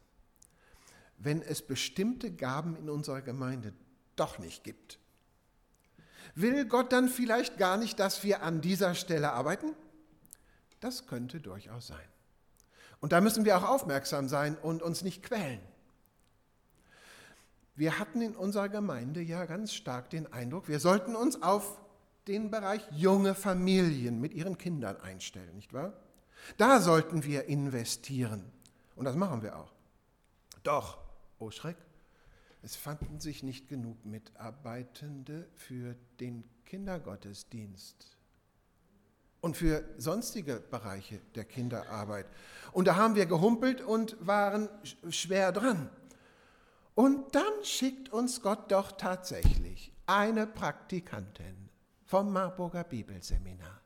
wenn 1.19 1.41
es 1.41 1.61
bestimmte 1.61 2.31
Gaben 2.31 2.75
in 2.75 2.89
unserer 2.89 3.21
Gemeinde 3.21 3.73
doch 4.15 4.39
nicht 4.39 4.63
gibt? 4.63 4.97
Will 6.35 6.65
Gott 6.65 6.91
dann 6.91 7.09
vielleicht 7.09 7.59
gar 7.59 7.77
nicht, 7.77 7.99
dass 7.99 8.23
wir 8.23 8.41
an 8.41 8.61
dieser 8.61 8.95
Stelle 8.95 9.33
arbeiten? 9.33 9.75
Das 10.83 11.07
könnte 11.07 11.39
durchaus 11.39 11.87
sein. 11.87 12.07
Und 12.99 13.13
da 13.13 13.21
müssen 13.21 13.45
wir 13.45 13.57
auch 13.57 13.63
aufmerksam 13.63 14.27
sein 14.27 14.57
und 14.57 14.83
uns 14.83 15.01
nicht 15.01 15.23
quälen. 15.23 15.61
Wir 17.73 17.99
hatten 17.99 18.21
in 18.21 18.35
unserer 18.35 18.67
Gemeinde 18.67 19.21
ja 19.21 19.45
ganz 19.45 19.73
stark 19.73 20.09
den 20.09 20.31
Eindruck, 20.33 20.67
wir 20.67 20.81
sollten 20.81 21.15
uns 21.15 21.41
auf 21.41 21.79
den 22.27 22.51
Bereich 22.51 22.81
junge 22.91 23.33
Familien 23.33 24.19
mit 24.19 24.33
ihren 24.33 24.57
Kindern 24.57 24.99
einstellen, 24.99 25.55
nicht 25.55 25.71
wahr? 25.71 25.93
Da 26.57 26.81
sollten 26.81 27.23
wir 27.23 27.45
investieren. 27.45 28.51
Und 28.97 29.05
das 29.05 29.15
machen 29.15 29.41
wir 29.41 29.57
auch. 29.57 29.71
Doch, 30.63 30.97
oh 31.39 31.49
Schreck, 31.49 31.77
es 32.61 32.75
fanden 32.75 33.21
sich 33.21 33.41
nicht 33.41 33.69
genug 33.69 34.03
Mitarbeitende 34.03 35.47
für 35.55 35.95
den 36.19 36.43
Kindergottesdienst 36.65 38.12
und 39.43 39.55
für 39.55 39.83
sonstige 39.99 40.63
Bereiche 40.71 41.19
der 41.35 41.43
Kinderarbeit. 41.45 42.25
Und 42.71 42.87
da 42.87 42.95
haben 42.95 43.13
wir 43.13 43.27
gehumpelt 43.27 43.81
und 43.81 44.17
waren 44.25 44.69
schwer 45.09 45.51
dran. 45.51 45.91
Und 46.95 47.35
dann 47.35 47.53
schickt 47.61 48.11
uns 48.11 48.41
Gott 48.41 48.71
doch 48.71 48.93
tatsächlich 48.93 49.91
eine 50.07 50.47
Praktikantin 50.47 51.69
vom 52.05 52.33
Marburger 52.33 52.83
Bibelseminar 52.83 53.83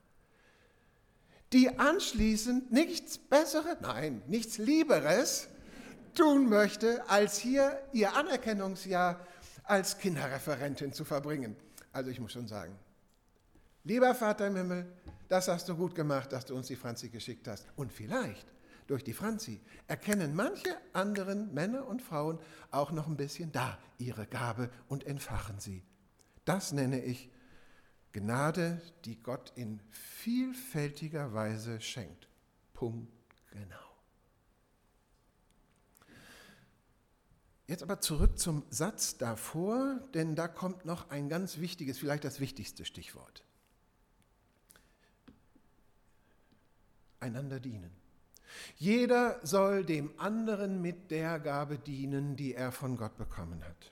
die 1.54 1.80
anschließend 1.80 2.72
nichts 2.72 3.18
Besseres, 3.18 3.78
nein, 3.82 4.22
nichts 4.28 4.58
Lieberes 4.58 5.48
tun 6.14 6.50
möchte, 6.50 7.08
als 7.10 7.38
hier 7.38 7.82
ihr 7.94 8.16
Anerkennungsjahr 8.16 9.26
als 9.64 9.98
Kinderreferentin 9.98 10.94
zu 10.94 11.06
verbringen. 11.06 11.56
Also 11.94 12.10
ich 12.10 12.20
muss 12.20 12.34
schon 12.34 12.48
sagen, 12.48 12.78
lieber 13.84 14.14
Vater 14.14 14.48
im 14.48 14.56
Himmel, 14.56 14.92
das 15.30 15.48
hast 15.48 15.68
du 15.70 15.76
gut 15.76 15.96
gemacht, 15.96 16.32
dass 16.32 16.46
du 16.46 16.56
uns 16.56 16.68
die 16.68 16.76
Franzi 16.76 17.10
geschickt 17.10 17.48
hast. 17.48 17.66
Und 17.76 17.92
vielleicht 17.92 18.48
durch 18.88 19.04
die 19.04 19.14
Franzi 19.14 19.60
erkennen 19.88 20.36
manche 20.36 20.78
anderen 20.94 21.54
Männer 21.54 21.88
und 21.88 22.02
Frauen 22.02 22.40
auch 22.72 22.92
noch 22.92 23.08
ein 23.08 23.18
bisschen 23.18 23.52
da 23.52 23.78
ihre 23.98 24.26
Gabe 24.26 24.70
und 24.88 25.06
entfachen 25.06 25.60
sie. 25.60 25.84
Das 26.46 26.72
nenne 26.72 27.04
ich 27.04 27.30
Gnade, 28.14 28.82
die 29.06 29.22
Gott 29.22 29.52
in 29.56 29.82
vielfältiger 29.92 31.34
Weise 31.34 31.82
schenkt. 31.82 32.30
Punkt 32.74 33.12
genau. 33.52 33.76
Jetzt 37.68 37.84
aber 37.84 38.00
zurück 38.00 38.40
zum 38.40 38.64
Satz 38.70 39.18
davor, 39.18 40.00
denn 40.14 40.36
da 40.36 40.48
kommt 40.48 40.86
noch 40.86 41.10
ein 41.10 41.28
ganz 41.28 41.58
wichtiges, 41.58 42.00
vielleicht 42.00 42.24
das 42.24 42.40
wichtigste 42.40 42.86
Stichwort. 42.86 43.44
Einander 47.28 47.60
dienen. 47.60 47.92
Jeder 48.78 49.40
soll 49.44 49.86
dem 49.86 50.12
anderen 50.18 50.82
mit 50.82 51.12
der 51.12 51.40
Gabe 51.40 51.78
dienen, 51.78 52.36
die 52.36 52.54
er 52.54 52.72
von 52.72 52.98
Gott 52.98 53.18
bekommen 53.18 53.64
hat. 53.64 53.92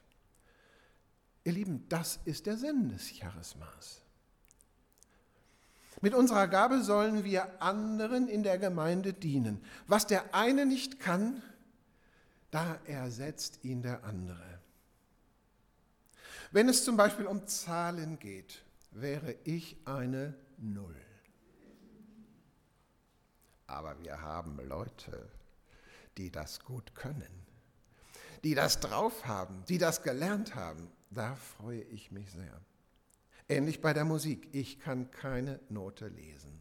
Ihr 1.43 1.53
Lieben, 1.53 1.85
das 1.89 2.19
ist 2.25 2.47
der 2.47 2.57
Sinn 2.57 2.89
des 2.89 3.19
Charismas. 3.19 4.01
Mit 6.01 6.13
unserer 6.13 6.47
Gabe 6.47 6.81
sollen 6.81 7.23
wir 7.23 7.61
anderen 7.61 8.27
in 8.27 8.43
der 8.43 8.57
Gemeinde 8.57 9.13
dienen. 9.13 9.63
Was 9.87 10.07
der 10.07 10.33
eine 10.35 10.65
nicht 10.65 10.99
kann, 10.99 11.41
da 12.51 12.79
ersetzt 12.85 13.63
ihn 13.63 13.81
der 13.81 14.03
andere. 14.03 14.59
Wenn 16.51 16.69
es 16.69 16.83
zum 16.83 16.97
Beispiel 16.97 17.25
um 17.25 17.47
Zahlen 17.47 18.19
geht, 18.19 18.63
wäre 18.91 19.35
ich 19.43 19.77
eine 19.85 20.35
Null. 20.57 20.95
Aber 23.75 23.99
wir 23.99 24.21
haben 24.21 24.57
Leute, 24.69 25.27
die 26.15 26.31
das 26.31 26.61
gut 26.61 26.95
können, 26.95 27.45
die 28.41 28.55
das 28.55 28.79
drauf 28.79 29.25
haben, 29.25 29.65
die 29.67 29.77
das 29.77 30.01
gelernt 30.01 30.55
haben. 30.55 30.89
Da 31.09 31.35
freue 31.35 31.81
ich 31.81 32.09
mich 32.09 32.31
sehr. 32.31 32.61
Ähnlich 33.49 33.81
bei 33.81 33.91
der 33.91 34.05
Musik. 34.05 34.47
Ich 34.53 34.79
kann 34.79 35.11
keine 35.11 35.59
Note 35.67 36.07
lesen. 36.07 36.57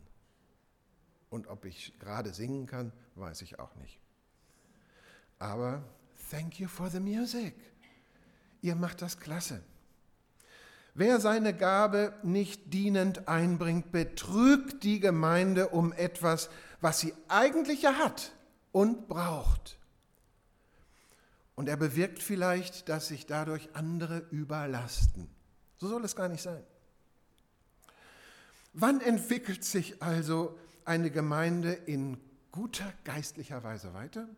Und 1.30 1.47
ob 1.47 1.66
ich 1.66 1.97
gerade 2.00 2.35
singen 2.35 2.66
kann, 2.66 2.92
weiß 3.14 3.42
ich 3.42 3.61
auch 3.61 3.76
nicht. 3.76 4.00
Aber 5.38 5.85
thank 6.33 6.59
you 6.59 6.66
for 6.66 6.90
the 6.90 6.99
music. 6.99 7.54
Ihr 8.61 8.75
macht 8.75 9.02
das 9.02 9.21
klasse. 9.21 9.62
Wer 10.94 11.21
seine 11.21 11.54
Gabe 11.54 12.12
nicht 12.25 12.73
dienend 12.73 13.28
einbringt, 13.28 13.92
betrügt 13.92 14.83
die 14.83 14.99
Gemeinde 14.99 15.68
um 15.68 15.92
etwas, 15.92 16.50
was 16.81 17.00
sie 17.00 17.14
eigentlich 17.28 17.87
hat 17.87 18.33
und 18.73 19.09
braucht. 19.09 19.78
Und 21.54 21.69
er 21.69 21.76
bewirkt 21.76 22.23
vielleicht, 22.23 22.88
dass 22.88 23.09
sich 23.09 23.26
dadurch 23.26 23.69
andere 23.75 24.19
überlasten. 24.31 25.28
So 25.78 25.88
soll 25.88 26.04
es 26.04 26.16
gar 26.16 26.28
nicht 26.28 26.43
sein. 26.43 26.64
Wann 28.73 29.00
entwickelt 29.00 29.64
sich 29.64 30.02
also 30.02 30.59
eine 30.85 31.11
Gemeinde 31.11 31.73
in 31.73 32.19
guter 32.50 32.93
geistlicher 33.04 33.62
Weise 33.62 33.95
weiter? 33.95 34.28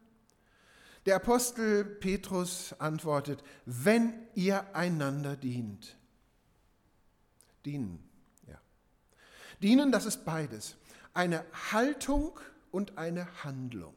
Der 1.06 1.16
Apostel 1.16 1.84
Petrus 1.84 2.74
antwortet, 2.78 3.42
wenn 3.64 4.12
ihr 4.34 4.74
einander 4.74 5.36
dient. 5.36 5.96
Dienen, 7.64 8.06
ja. 8.46 8.60
Dienen, 9.62 9.90
das 9.90 10.04
ist 10.04 10.24
beides. 10.24 10.76
Eine 11.16 11.44
Haltung 11.72 12.38
und 12.70 12.98
eine 12.98 13.26
Handlung. 13.42 13.94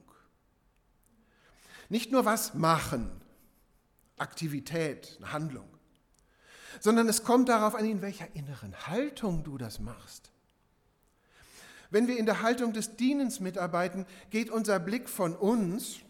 Nicht 1.89 2.11
nur 2.11 2.25
was 2.25 2.53
machen, 2.53 3.09
Aktivität, 4.17 5.17
eine 5.17 5.31
Handlung, 5.33 5.69
sondern 6.79 7.09
es 7.09 7.23
kommt 7.23 7.49
darauf 7.49 7.75
an, 7.75 7.85
in 7.85 8.01
welcher 8.01 8.35
inneren 8.35 8.75
Haltung 8.87 9.43
du 9.43 9.57
das 9.57 9.79
machst. 9.79 10.31
Wenn 11.89 12.07
wir 12.07 12.17
in 12.17 12.25
der 12.25 12.41
Haltung 12.41 12.73
des 12.73 12.95
Dienens 12.95 13.39
mitarbeiten, 13.39 14.05
geht 14.29 14.49
unser 14.49 14.79
Blick 14.79 15.09
von 15.09 15.35
uns, 15.35 16.01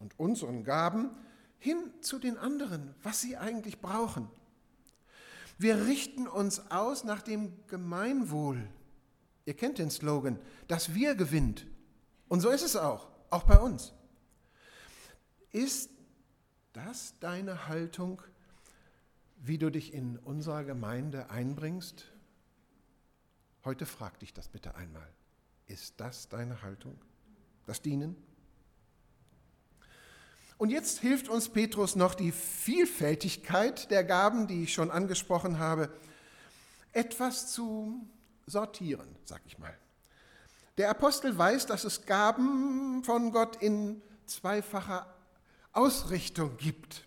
und 0.00 0.18
unseren 0.18 0.64
Gaben 0.64 1.10
hin 1.58 1.76
zu 2.00 2.18
den 2.18 2.36
anderen, 2.38 2.94
was 3.02 3.20
sie 3.20 3.36
eigentlich 3.36 3.80
brauchen. 3.80 4.28
Wir 5.58 5.86
richten 5.86 6.26
uns 6.26 6.70
aus 6.70 7.04
nach 7.04 7.22
dem 7.22 7.52
Gemeinwohl. 7.68 8.66
Ihr 9.50 9.56
kennt 9.56 9.78
den 9.78 9.90
Slogan, 9.90 10.38
dass 10.68 10.94
wir 10.94 11.16
gewinnt. 11.16 11.66
Und 12.28 12.40
so 12.40 12.50
ist 12.50 12.62
es 12.62 12.76
auch, 12.76 13.08
auch 13.30 13.42
bei 13.42 13.58
uns. 13.58 13.92
Ist 15.50 15.90
das 16.72 17.18
deine 17.18 17.66
Haltung, 17.66 18.22
wie 19.38 19.58
du 19.58 19.68
dich 19.68 19.92
in 19.92 20.18
unserer 20.18 20.62
Gemeinde 20.62 21.30
einbringst? 21.30 22.12
Heute 23.64 23.86
frag 23.86 24.20
dich 24.20 24.32
das 24.32 24.46
bitte 24.46 24.76
einmal. 24.76 25.12
Ist 25.66 25.94
das 25.96 26.28
deine 26.28 26.62
Haltung? 26.62 26.96
Das 27.66 27.82
Dienen? 27.82 28.14
Und 30.58 30.70
jetzt 30.70 31.00
hilft 31.00 31.28
uns 31.28 31.48
Petrus 31.48 31.96
noch 31.96 32.14
die 32.14 32.30
Vielfältigkeit 32.30 33.90
der 33.90 34.04
Gaben, 34.04 34.46
die 34.46 34.62
ich 34.62 34.72
schon 34.72 34.92
angesprochen 34.92 35.58
habe, 35.58 35.92
etwas 36.92 37.52
zu 37.52 38.08
sortieren, 38.50 39.16
sag 39.24 39.40
ich 39.46 39.58
mal. 39.58 39.74
Der 40.78 40.90
Apostel 40.90 41.36
weiß, 41.36 41.66
dass 41.66 41.84
es 41.84 42.06
Gaben 42.06 43.02
von 43.04 43.32
Gott 43.32 43.56
in 43.56 44.02
zweifacher 44.26 45.12
Ausrichtung 45.72 46.56
gibt. 46.56 47.06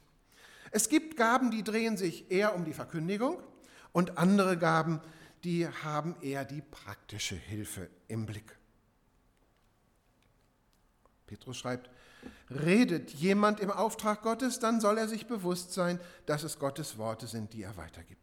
Es 0.71 0.89
gibt 0.89 1.17
Gaben, 1.17 1.51
die 1.51 1.63
drehen 1.63 1.97
sich 1.97 2.31
eher 2.31 2.55
um 2.55 2.65
die 2.65 2.73
Verkündigung 2.73 3.41
und 3.91 4.17
andere 4.17 4.57
Gaben, 4.57 5.01
die 5.43 5.67
haben 5.67 6.15
eher 6.21 6.45
die 6.45 6.61
praktische 6.61 7.35
Hilfe 7.35 7.89
im 8.07 8.25
Blick. 8.25 8.57
Petrus 11.27 11.57
schreibt, 11.57 11.89
Redet 12.49 13.11
jemand 13.11 13.59
im 13.59 13.71
Auftrag 13.71 14.21
Gottes, 14.21 14.59
dann 14.59 14.79
soll 14.79 14.97
er 14.97 15.07
sich 15.07 15.25
bewusst 15.25 15.73
sein, 15.73 15.99
dass 16.25 16.43
es 16.43 16.59
Gottes 16.59 16.97
Worte 16.97 17.27
sind, 17.27 17.53
die 17.53 17.63
er 17.63 17.75
weitergibt. 17.75 18.22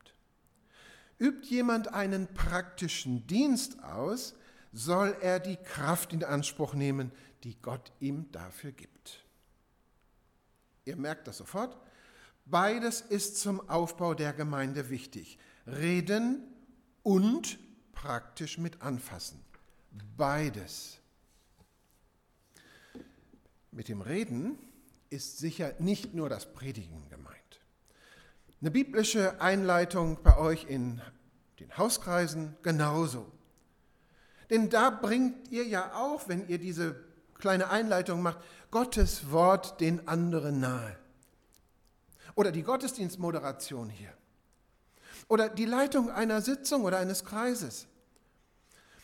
Übt 1.21 1.47
jemand 1.49 1.93
einen 1.93 2.27
praktischen 2.33 3.27
Dienst 3.27 3.83
aus, 3.85 4.35
soll 4.73 5.17
er 5.21 5.39
die 5.39 5.57
Kraft 5.57 6.13
in 6.13 6.25
Anspruch 6.25 6.75
nehmen, 6.75 7.13
die 7.45 7.61
Gott 7.61 7.93
ihm 8.01 8.31
dafür 8.33 8.73
gibt. 8.73 9.25
Ihr 10.85 10.97
merkt 10.97 11.29
das 11.29 11.37
sofort. 11.37 11.77
Beides 12.47 13.01
ist 13.01 13.39
zum 13.39 13.69
Aufbau 13.69 14.15
der 14.15 14.33
Gemeinde 14.33 14.91
wichtig. 14.91 15.39
Reden 15.67 16.43
und 17.03 17.59
praktisch 17.93 18.59
mit 18.59 18.81
anfassen. 18.83 19.41
Beides. 20.17 20.99
Mit 23.73 23.89
dem 23.89 24.01
Reden 24.01 24.59
ist 25.11 25.39
sicher 25.39 25.75
nicht 25.79 26.15
nur 26.15 26.29
das 26.29 26.53
Predigen 26.53 27.09
gemeint. 27.09 27.60
Eine 28.61 28.71
biblische 28.71 29.41
Einleitung 29.41 30.19
bei 30.23 30.37
euch 30.37 30.67
in 30.69 31.01
den 31.59 31.77
Hauskreisen 31.79 32.57
genauso. 32.63 33.31
Denn 34.51 34.69
da 34.69 34.91
bringt 34.91 35.51
ihr 35.51 35.65
ja 35.65 35.95
auch, 35.95 36.29
wenn 36.29 36.47
ihr 36.49 36.59
diese 36.59 36.95
kleine 37.39 37.71
Einleitung 37.71 38.21
macht, 38.21 38.39
Gottes 38.71 39.31
Wort 39.31 39.81
den 39.81 40.07
anderen 40.07 40.61
nahe. 40.61 40.97
Oder 42.35 42.53
die 42.53 42.63
Gottesdienstmoderation 42.63 43.89
hier. 43.89 44.13
Oder 45.29 45.49
die 45.49 45.65
Leitung 45.65 46.11
einer 46.11 46.43
Sitzung 46.43 46.85
oder 46.85 46.99
eines 46.99 47.25
Kreises. 47.25 47.87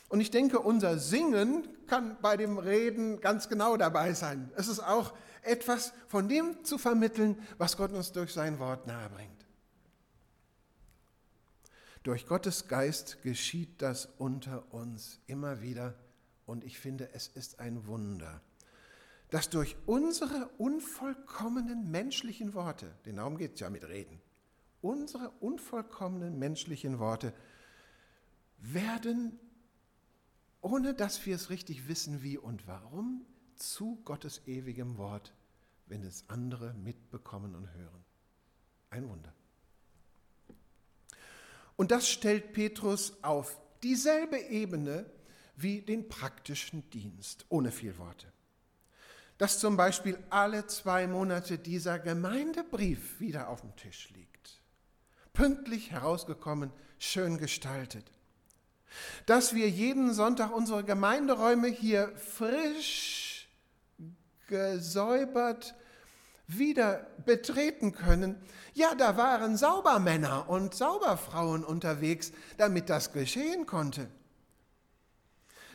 Und 0.09 0.21
ich 0.21 0.31
denke, 0.31 0.61
unser 0.61 0.99
Singen 0.99 1.67
kann 1.87 2.19
bei 2.21 2.37
dem 2.37 2.59
Reden 2.59 3.21
ganz 3.21 3.49
genau 3.49 3.77
dabei 3.77 4.13
sein. 4.13 4.51
Es 4.57 4.69
ist 4.69 4.81
auch 4.81 5.15
etwas 5.43 5.93
von 6.09 6.29
dem 6.29 6.63
zu 6.65 6.79
vermitteln, 6.79 7.41
was 7.59 7.77
Gott 7.77 7.93
uns 7.93 8.13
durch 8.13 8.33
sein 8.33 8.59
Wort 8.59 8.87
nahebringt. 8.87 9.36
Durch 12.07 12.29
Gottes 12.29 12.69
Geist 12.69 13.21
geschieht 13.23 13.83
das 13.83 14.07
unter 14.19 14.73
uns 14.73 15.19
immer 15.27 15.61
wieder 15.61 15.99
und 16.45 16.63
ich 16.63 16.79
finde, 16.79 17.13
es 17.15 17.27
ist 17.27 17.59
ein 17.59 17.89
Wunder, 17.89 18.41
dass 19.31 19.51
durch 19.51 19.75
unsere 19.87 20.47
unvollkommenen 20.57 21.91
menschlichen 21.91 22.55
Worte, 22.55 22.95
denn 23.07 23.17
darum 23.17 23.37
geht 23.37 23.55
es 23.55 23.61
ja 23.61 23.71
mit 23.71 23.89
Reden, 23.89 24.21
unsere 24.83 25.31
unvollkommenen 25.41 26.39
menschlichen 26.39 27.01
Worte 27.01 27.35
werden 28.59 29.41
ohne 30.61 30.95
dass 30.95 31.27
wir 31.27 31.35
es 31.35 31.51
richtig 31.51 31.89
wissen, 31.89 32.23
wie 32.23 32.39
und 32.39 32.69
warum, 32.69 33.27
zu 33.57 34.01
Gottes 34.05 34.47
ewigem 34.47 34.97
Wort, 34.97 35.35
wenn 35.87 36.05
es 36.05 36.25
andere 36.29 36.73
mitbekommen 36.73 37.57
und 37.57 37.73
hören. 37.75 38.05
Ein 38.91 39.09
Wunder. 39.09 39.35
Und 41.77 41.91
das 41.91 42.09
stellt 42.09 42.53
Petrus 42.53 43.13
auf 43.23 43.59
dieselbe 43.83 44.39
Ebene 44.39 45.07
wie 45.57 45.81
den 45.83 46.09
praktischen 46.09 46.89
Dienst, 46.91 47.47
ohne 47.49 47.71
viel 47.71 47.97
Worte. 47.99 48.27
Dass 49.39 49.59
zum 49.59 49.77
Beispiel 49.77 50.19
alle 50.31 50.67
zwei 50.67 51.07
Monate 51.07 51.59
dieser 51.59 51.99
Gemeindebrief 51.99 53.21
wieder 53.21 53.49
auf 53.49 53.61
dem 53.61 53.77
Tisch 53.77 54.11
liegt. 54.11 54.63
Pünktlich 55.33 55.91
herausgekommen, 55.91 56.73
schön 56.99 57.37
gestaltet. 57.37 58.11
Dass 59.27 59.55
wir 59.55 59.69
jeden 59.69 60.15
Sonntag 60.15 60.55
unsere 60.55 60.85
Gemeinderäume 60.85 61.69
hier 61.69 62.17
frisch, 62.17 63.49
gesäubert, 64.47 65.75
wieder 66.47 67.07
betreten 67.25 67.93
können. 67.93 68.41
Ja, 68.75 68.95
da 68.95 69.17
waren 69.17 69.57
Saubermänner 69.57 70.49
und 70.49 70.75
Sauberfrauen 70.75 71.65
unterwegs, 71.65 72.33
damit 72.57 72.89
das 72.89 73.13
geschehen 73.13 73.67
konnte. 73.67 74.09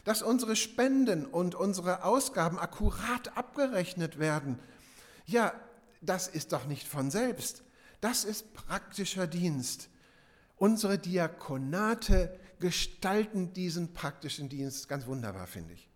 Dass 0.04 0.22
unsere 0.22 0.56
Spenden 0.56 1.26
und 1.26 1.56
unsere 1.56 2.04
Ausgaben 2.04 2.58
akkurat 2.58 3.38
abgerechnet 3.38 4.18
werden. 4.18 4.60
Ja, 5.26 5.54
das 6.02 6.28
ist 6.28 6.54
doch 6.54 6.66
nicht 6.66 6.88
von 6.88 7.12
selbst. 7.12 7.64
Das 8.00 8.24
ist 8.24 8.54
praktischer 8.54 9.28
Dienst. 9.28 9.90
Unsere 10.56 10.98
Diakonate 10.98 12.40
gestalten 12.60 13.54
diesen 13.54 13.94
praktischen 13.94 14.50
Dienst 14.50 14.88
ganz 14.88 15.06
wunderbar, 15.06 15.48
finde 15.48 15.74
ich. 15.74 15.90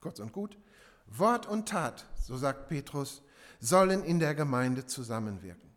Kurz 0.00 0.18
und 0.18 0.32
gut, 0.32 0.58
Wort 1.06 1.46
und 1.46 1.68
Tat, 1.68 2.06
so 2.20 2.36
sagt 2.36 2.68
Petrus, 2.68 3.22
sollen 3.62 4.02
in 4.02 4.18
der 4.18 4.34
Gemeinde 4.34 4.86
zusammenwirken. 4.86 5.70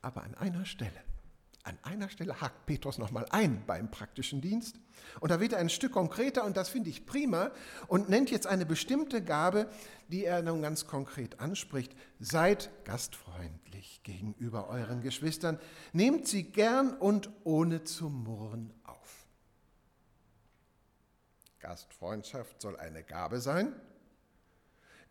Aber 0.00 0.24
an 0.24 0.34
einer 0.34 0.64
Stelle, 0.64 0.90
an 1.62 1.78
einer 1.82 2.08
Stelle 2.08 2.40
hakt 2.40 2.64
Petrus 2.66 2.96
nochmal 2.96 3.26
ein 3.30 3.64
beim 3.66 3.90
praktischen 3.90 4.40
Dienst. 4.40 4.80
Und 5.20 5.30
da 5.30 5.40
wird 5.40 5.52
er 5.52 5.58
ein 5.58 5.68
Stück 5.68 5.92
konkreter 5.92 6.44
und 6.44 6.56
das 6.56 6.70
finde 6.70 6.88
ich 6.88 7.04
prima 7.04 7.52
und 7.86 8.08
nennt 8.08 8.30
jetzt 8.30 8.46
eine 8.46 8.64
bestimmte 8.64 9.22
Gabe, 9.22 9.68
die 10.08 10.24
er 10.24 10.42
nun 10.42 10.62
ganz 10.62 10.86
konkret 10.86 11.38
anspricht. 11.38 11.94
Seid 12.18 12.70
gastfreundlich 12.84 14.02
gegenüber 14.02 14.68
euren 14.70 15.02
Geschwistern, 15.02 15.60
nehmt 15.92 16.26
sie 16.26 16.44
gern 16.44 16.94
und 16.94 17.30
ohne 17.44 17.84
zu 17.84 18.08
murren 18.08 18.72
auf. 18.84 19.26
Gastfreundschaft 21.60 22.60
soll 22.60 22.76
eine 22.78 23.04
Gabe 23.04 23.40
sein, 23.40 23.74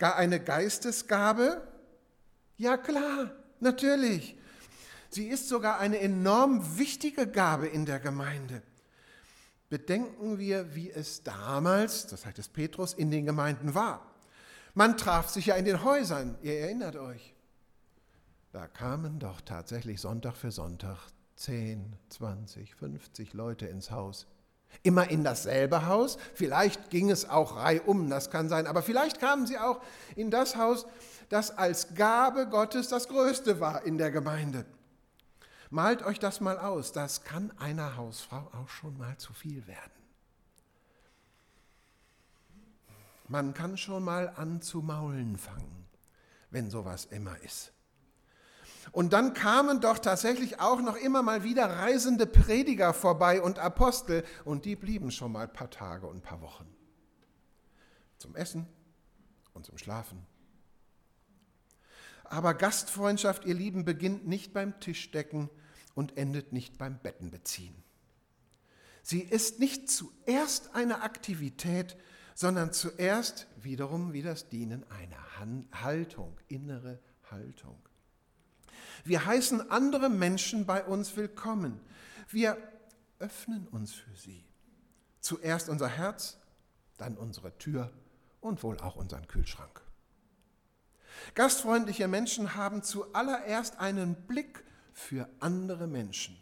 Gar 0.02 0.16
eine 0.16 0.40
Geistesgabe? 0.40 1.62
Ja 2.58 2.76
klar, 2.76 3.30
natürlich. 3.60 4.36
Sie 5.12 5.28
ist 5.28 5.48
sogar 5.48 5.78
eine 5.78 6.00
enorm 6.00 6.80
wichtige 6.80 7.28
Gabe 7.28 7.68
in 7.68 7.86
der 7.86 8.00
Gemeinde. 8.00 8.64
Bedenken 9.70 10.40
wir, 10.40 10.74
wie 10.74 10.90
es 10.90 11.22
damals, 11.22 12.08
das 12.08 12.26
heißt 12.26 12.40
es 12.40 12.48
Petrus, 12.48 12.96
in 12.96 13.12
den 13.12 13.28
Gemeinden 13.28 13.76
war. 13.76 14.12
Man 14.74 14.98
traf 14.98 15.30
sich 15.30 15.46
ja 15.46 15.56
in 15.56 15.66
den 15.66 15.84
Häusern, 15.84 16.36
ihr 16.42 16.62
erinnert 16.62 16.96
euch. 16.96 17.36
Da 18.54 18.66
kamen 18.66 19.20
doch 19.20 19.40
tatsächlich 19.42 20.02
Sonntag 20.02 20.36
für 20.36 20.52
Sonntag 20.52 20.98
10, 21.36 21.96
20, 22.10 22.74
50 22.74 23.34
Leute 23.34 23.68
ins 23.68 23.92
Haus. 23.92 24.26
Immer 24.84 25.10
in 25.10 25.24
dasselbe 25.24 25.86
Haus, 25.86 26.18
vielleicht 26.34 26.90
ging 26.90 27.12
es 27.12 27.30
auch 27.30 27.58
reihum, 27.58 28.10
das 28.10 28.32
kann 28.32 28.50
sein, 28.50 28.66
aber 28.66 28.82
vielleicht 28.82 29.20
kamen 29.20 29.46
sie 29.46 29.60
auch 29.60 29.82
in 30.16 30.32
das 30.32 30.56
Haus, 30.56 30.88
das 31.30 31.58
als 31.58 31.94
Gabe 31.96 32.48
Gottes 32.48 32.88
das 32.88 33.08
Größte 33.08 33.60
war 33.60 33.84
in 33.84 33.98
der 33.98 34.12
Gemeinde. 34.12 34.66
Malt 35.70 36.04
euch 36.04 36.20
das 36.20 36.42
mal 36.42 36.58
aus, 36.58 36.92
das 36.92 37.24
kann 37.24 37.52
einer 37.58 37.96
Hausfrau 37.96 38.50
auch 38.60 38.68
schon 38.68 38.98
mal 38.98 39.16
zu 39.18 39.34
viel 39.34 39.66
werden. 39.68 40.02
Man 43.30 43.54
kann 43.54 43.78
schon 43.78 44.04
mal 44.04 44.34
an 44.36 44.62
zu 44.62 44.82
maulen 44.82 45.38
fangen, 45.38 45.86
wenn 46.50 46.70
sowas 46.70 47.06
immer 47.06 47.40
ist. 47.44 47.72
Und 48.92 49.14
dann 49.14 49.34
kamen 49.34 49.80
doch 49.80 50.00
tatsächlich 50.00 50.60
auch 50.60 50.82
noch 50.82 50.96
immer 50.96 51.22
mal 51.22 51.44
wieder 51.44 51.70
reisende 51.70 52.26
Prediger 52.26 52.94
vorbei 52.94 53.42
und 53.42 53.60
Apostel 53.60 54.24
und 54.44 54.66
die 54.66 54.76
blieben 54.76 55.12
schon 55.12 55.32
mal 55.32 55.44
ein 55.44 55.54
paar 55.54 55.70
Tage 55.70 56.08
und 56.08 56.18
ein 56.18 56.22
paar 56.22 56.42
Wochen. 56.42 56.68
Zum 58.18 58.36
Essen 58.36 58.68
und 59.54 59.66
zum 59.66 59.78
Schlafen. 59.78 60.26
Aber 62.24 62.54
Gastfreundschaft, 62.54 63.46
ihr 63.46 63.54
Lieben, 63.54 63.86
beginnt 63.86 64.28
nicht 64.28 64.54
beim 64.54 64.80
Tischdecken 64.80 65.50
und 65.96 66.18
endet 66.18 66.54
nicht 66.54 66.78
beim 66.78 66.98
Bettenbeziehen. 66.98 67.76
Sie 69.04 69.22
ist 69.22 69.60
nicht 69.60 69.90
zuerst 69.90 70.74
eine 70.76 71.02
Aktivität, 71.02 71.98
sondern 72.34 72.72
zuerst 72.72 73.48
wiederum 73.58 74.14
wie 74.14 74.22
das 74.22 74.50
Dienen 74.50 74.86
einer 74.90 75.82
Haltung, 75.84 76.40
innere 76.48 77.00
Haltung. 77.30 77.78
Wir 79.04 79.26
heißen 79.26 79.72
andere 79.72 80.10
Menschen 80.10 80.66
bei 80.66 80.84
uns 80.84 81.16
willkommen. 81.16 81.80
Wir 82.30 82.58
öffnen 83.20 83.68
uns 83.68 83.94
für 83.94 84.16
sie. 84.16 84.44
Zuerst 85.20 85.70
unser 85.70 85.88
Herz, 85.88 86.38
dann 86.98 87.18
unsere 87.18 87.58
Tür 87.58 87.92
und 88.40 88.64
wohl 88.64 88.80
auch 88.80 88.96
unseren 88.96 89.28
Kühlschrank. 89.28 89.82
Gastfreundliche 91.36 92.08
Menschen 92.08 92.56
haben 92.56 92.84
zuallererst 92.84 93.80
einen 93.80 94.16
Blick 94.16 94.64
für 94.94 95.30
andere 95.40 95.88
Menschen. 95.88 96.38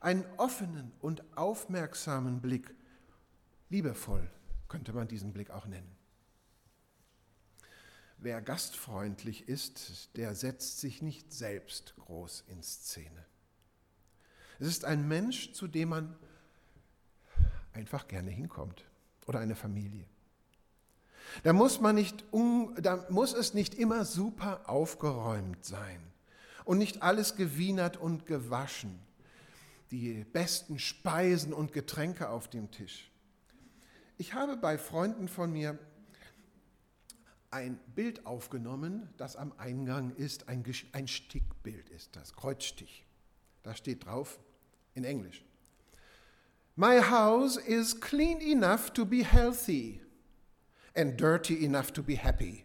Einen 0.00 0.24
offenen 0.36 0.92
und 1.00 1.22
aufmerksamen 1.36 2.40
Blick. 2.40 2.74
Liebevoll 3.68 4.28
könnte 4.68 4.92
man 4.92 5.06
diesen 5.06 5.32
Blick 5.32 5.50
auch 5.50 5.66
nennen. 5.66 5.96
Wer 8.22 8.40
gastfreundlich 8.40 9.48
ist, 9.48 10.16
der 10.16 10.36
setzt 10.36 10.78
sich 10.78 11.02
nicht 11.02 11.32
selbst 11.32 11.96
groß 11.96 12.44
in 12.46 12.62
Szene. 12.62 13.26
Es 14.60 14.68
ist 14.68 14.84
ein 14.84 15.08
Mensch, 15.08 15.52
zu 15.54 15.66
dem 15.66 15.88
man 15.88 16.16
einfach 17.72 18.06
gerne 18.06 18.30
hinkommt 18.30 18.84
oder 19.26 19.40
eine 19.40 19.56
Familie. 19.56 20.04
Da 21.42 21.52
muss, 21.52 21.80
man 21.80 21.96
nicht, 21.96 22.24
da 22.80 23.04
muss 23.10 23.32
es 23.32 23.54
nicht 23.54 23.74
immer 23.74 24.04
super 24.04 24.68
aufgeräumt 24.70 25.64
sein 25.64 26.00
und 26.64 26.78
nicht 26.78 27.02
alles 27.02 27.34
gewienert 27.34 27.96
und 27.96 28.24
gewaschen, 28.26 29.00
die 29.90 30.22
besten 30.22 30.78
Speisen 30.78 31.52
und 31.52 31.72
Getränke 31.72 32.28
auf 32.28 32.46
dem 32.46 32.70
Tisch. 32.70 33.10
Ich 34.16 34.34
habe 34.34 34.56
bei 34.56 34.78
Freunden 34.78 35.26
von 35.26 35.52
mir 35.52 35.76
ein 37.52 37.78
Bild 37.94 38.26
aufgenommen, 38.26 39.08
das 39.16 39.36
am 39.36 39.52
Eingang 39.58 40.14
ist, 40.16 40.48
ein, 40.48 40.64
ein 40.92 41.08
Stickbild 41.08 41.88
ist 41.90 42.16
das, 42.16 42.34
Kreuzstich. 42.34 43.06
Da 43.62 43.74
steht 43.74 44.06
drauf 44.06 44.40
in 44.94 45.04
Englisch. 45.04 45.44
My 46.74 47.00
house 47.00 47.58
is 47.58 48.00
clean 48.00 48.40
enough 48.40 48.90
to 48.94 49.04
be 49.04 49.22
healthy 49.22 50.00
and 50.96 51.20
dirty 51.20 51.64
enough 51.64 51.92
to 51.92 52.02
be 52.02 52.16
happy. 52.16 52.64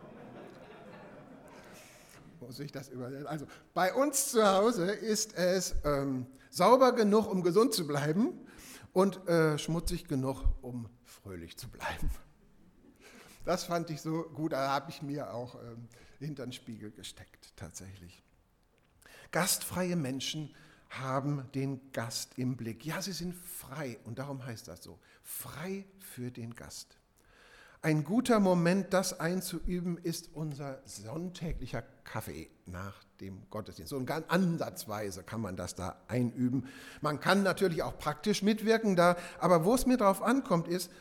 Muss 2.40 2.60
ich 2.60 2.70
das 2.70 2.90
übersetzen? 2.90 3.26
Also, 3.26 3.46
bei 3.72 3.94
uns 3.94 4.28
zu 4.28 4.46
Hause 4.46 4.92
ist 4.92 5.34
es 5.34 5.74
ähm, 5.84 6.26
sauber 6.50 6.92
genug, 6.92 7.30
um 7.30 7.42
gesund 7.42 7.72
zu 7.72 7.86
bleiben 7.86 8.38
und 8.92 9.26
äh, 9.26 9.58
schmutzig 9.58 10.06
genug, 10.06 10.44
um 10.60 10.90
fröhlich 11.02 11.56
zu 11.56 11.70
bleiben. 11.70 12.10
Das 13.44 13.64
fand 13.64 13.90
ich 13.90 14.00
so 14.00 14.22
gut, 14.34 14.52
da 14.52 14.70
habe 14.70 14.90
ich 14.90 15.02
mir 15.02 15.34
auch 15.34 15.56
ähm, 15.56 15.88
hinter 16.18 16.46
den 16.46 16.52
Spiegel 16.52 16.90
gesteckt, 16.90 17.52
tatsächlich. 17.56 18.22
Gastfreie 19.32 19.96
Menschen 19.96 20.54
haben 20.90 21.48
den 21.54 21.92
Gast 21.92 22.38
im 22.38 22.56
Blick. 22.56 22.84
Ja, 22.84 23.00
sie 23.00 23.12
sind 23.12 23.34
frei 23.34 23.98
und 24.04 24.18
darum 24.18 24.44
heißt 24.44 24.68
das 24.68 24.82
so. 24.82 24.98
Frei 25.22 25.86
für 25.98 26.30
den 26.30 26.54
Gast. 26.54 26.98
Ein 27.84 28.04
guter 28.04 28.38
Moment, 28.38 28.92
das 28.92 29.18
einzuüben, 29.18 29.98
ist 29.98 30.30
unser 30.34 30.80
sonntäglicher 30.84 31.82
Kaffee 32.04 32.48
nach 32.64 33.02
dem 33.20 33.42
Gottesdienst. 33.50 33.90
So 33.90 34.04
ganz 34.04 34.24
ansatzweise 34.28 35.24
kann 35.24 35.40
man 35.40 35.56
das 35.56 35.74
da 35.74 35.96
einüben. 36.06 36.68
Man 37.00 37.18
kann 37.18 37.42
natürlich 37.42 37.82
auch 37.82 37.98
praktisch 37.98 38.42
mitwirken 38.42 38.94
da, 38.94 39.16
aber 39.40 39.64
wo 39.64 39.74
es 39.74 39.84
mir 39.84 39.96
darauf 39.96 40.22
ankommt, 40.22 40.68
ist, 40.68 40.92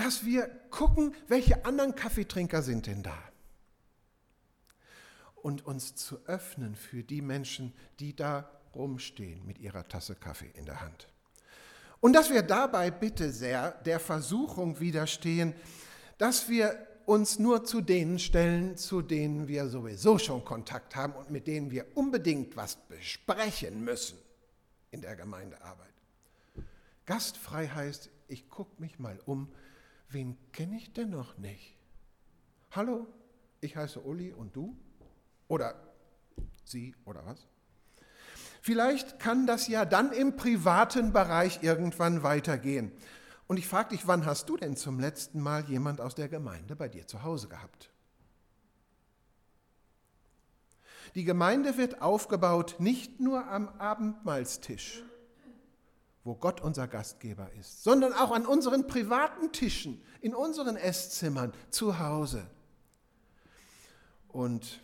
dass 0.00 0.24
wir 0.24 0.48
gucken, 0.70 1.14
welche 1.28 1.64
anderen 1.64 1.94
Kaffeetrinker 1.94 2.62
sind 2.62 2.86
denn 2.86 3.02
da. 3.02 3.18
Und 5.36 5.64
uns 5.66 5.94
zu 5.94 6.18
öffnen 6.26 6.74
für 6.74 7.02
die 7.02 7.22
Menschen, 7.22 7.72
die 7.98 8.14
da 8.14 8.50
rumstehen 8.74 9.44
mit 9.46 9.58
ihrer 9.58 9.86
Tasse 9.88 10.14
Kaffee 10.14 10.50
in 10.54 10.66
der 10.66 10.80
Hand. 10.80 11.08
Und 12.00 12.14
dass 12.14 12.30
wir 12.30 12.42
dabei 12.42 12.90
bitte 12.90 13.30
sehr 13.30 13.72
der 13.84 14.00
Versuchung 14.00 14.80
widerstehen, 14.80 15.54
dass 16.18 16.48
wir 16.48 16.86
uns 17.06 17.38
nur 17.38 17.64
zu 17.64 17.80
denen 17.80 18.18
stellen, 18.18 18.76
zu 18.76 19.02
denen 19.02 19.48
wir 19.48 19.68
sowieso 19.68 20.18
schon 20.18 20.44
Kontakt 20.44 20.96
haben 20.96 21.14
und 21.14 21.30
mit 21.30 21.46
denen 21.46 21.70
wir 21.70 21.86
unbedingt 21.94 22.56
was 22.56 22.76
besprechen 22.88 23.84
müssen 23.84 24.18
in 24.92 25.02
der 25.02 25.16
Gemeindearbeit. 25.16 25.88
Gastfrei 27.06 27.66
heißt, 27.66 28.10
ich 28.28 28.48
gucke 28.48 28.80
mich 28.80 28.98
mal 28.98 29.18
um, 29.26 29.48
wen 30.12 30.36
kenne 30.52 30.76
ich 30.76 30.92
denn 30.92 31.10
noch 31.10 31.38
nicht? 31.38 31.76
Hallo, 32.72 33.06
ich 33.60 33.76
heiße 33.76 34.00
Uli 34.00 34.32
und 34.32 34.54
du? 34.54 34.76
Oder 35.48 35.74
sie 36.64 36.94
oder 37.04 37.24
was? 37.26 37.46
Vielleicht 38.62 39.18
kann 39.18 39.46
das 39.46 39.68
ja 39.68 39.84
dann 39.84 40.12
im 40.12 40.36
privaten 40.36 41.12
Bereich 41.12 41.62
irgendwann 41.62 42.22
weitergehen. 42.22 42.92
Und 43.46 43.56
ich 43.56 43.66
frage 43.66 43.90
dich, 43.90 44.06
wann 44.06 44.26
hast 44.26 44.48
du 44.48 44.56
denn 44.56 44.76
zum 44.76 45.00
letzten 45.00 45.40
Mal 45.40 45.64
jemand 45.64 46.00
aus 46.00 46.14
der 46.14 46.28
Gemeinde 46.28 46.76
bei 46.76 46.88
dir 46.88 47.06
zu 47.06 47.22
Hause 47.22 47.48
gehabt? 47.48 47.90
Die 51.16 51.24
Gemeinde 51.24 51.76
wird 51.76 52.02
aufgebaut 52.02 52.76
nicht 52.78 53.18
nur 53.18 53.48
am 53.48 53.68
Abendmahlstisch, 53.68 55.02
wo 56.24 56.34
Gott 56.34 56.60
unser 56.60 56.86
Gastgeber 56.86 57.50
ist, 57.58 57.82
sondern 57.82 58.12
auch 58.12 58.30
an 58.32 58.46
unseren 58.46 58.86
privaten 58.86 59.52
Tischen, 59.52 60.02
in 60.20 60.34
unseren 60.34 60.76
Esszimmern, 60.76 61.52
zu 61.70 61.98
Hause. 61.98 62.46
Und 64.28 64.82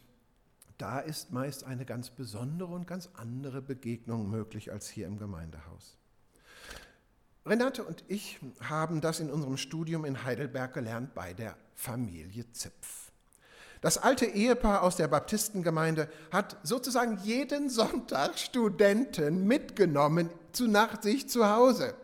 da 0.78 0.98
ist 1.00 1.32
meist 1.32 1.64
eine 1.64 1.84
ganz 1.84 2.10
besondere 2.10 2.74
und 2.74 2.86
ganz 2.86 3.08
andere 3.14 3.62
Begegnung 3.62 4.30
möglich 4.30 4.72
als 4.72 4.88
hier 4.88 5.06
im 5.06 5.18
Gemeindehaus. 5.18 5.96
Renate 7.46 7.84
und 7.84 8.02
ich 8.08 8.40
haben 8.60 9.00
das 9.00 9.20
in 9.20 9.30
unserem 9.30 9.56
Studium 9.56 10.04
in 10.04 10.24
Heidelberg 10.24 10.74
gelernt 10.74 11.14
bei 11.14 11.32
der 11.32 11.56
Familie 11.74 12.50
Zipf. 12.52 13.12
Das 13.80 13.98
alte 13.98 14.26
Ehepaar 14.26 14.82
aus 14.82 14.96
der 14.96 15.06
Baptistengemeinde 15.06 16.08
hat 16.32 16.56
sozusagen 16.64 17.18
jeden 17.22 17.70
Sonntag 17.70 18.38
Studenten 18.38 19.46
mitgenommen 19.46 20.30
zu 20.56 20.66
nach 20.66 21.02
sich 21.02 21.28
zu 21.28 21.48
Hause. 21.48 21.94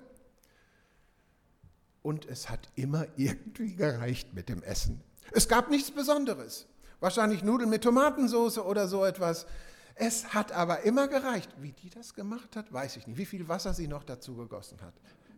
Und 2.02 2.26
es 2.26 2.50
hat 2.50 2.68
immer 2.74 3.06
irgendwie 3.16 3.74
gereicht 3.74 4.34
mit 4.34 4.48
dem 4.48 4.62
Essen. 4.62 5.02
Es 5.32 5.48
gab 5.48 5.70
nichts 5.70 5.90
Besonderes. 5.90 6.66
Wahrscheinlich 7.00 7.42
Nudeln 7.42 7.70
mit 7.70 7.82
Tomatensauce 7.82 8.58
oder 8.58 8.88
so 8.88 9.04
etwas. 9.04 9.46
Es 9.94 10.34
hat 10.34 10.52
aber 10.52 10.82
immer 10.82 11.08
gereicht. 11.08 11.50
Wie 11.58 11.72
die 11.72 11.90
das 11.90 12.14
gemacht 12.14 12.56
hat, 12.56 12.72
weiß 12.72 12.96
ich 12.96 13.06
nicht. 13.06 13.18
Wie 13.18 13.26
viel 13.26 13.48
Wasser 13.48 13.74
sie 13.74 13.88
noch 13.88 14.04
dazu 14.04 14.36
gegossen 14.36 14.80
hat 14.80 14.94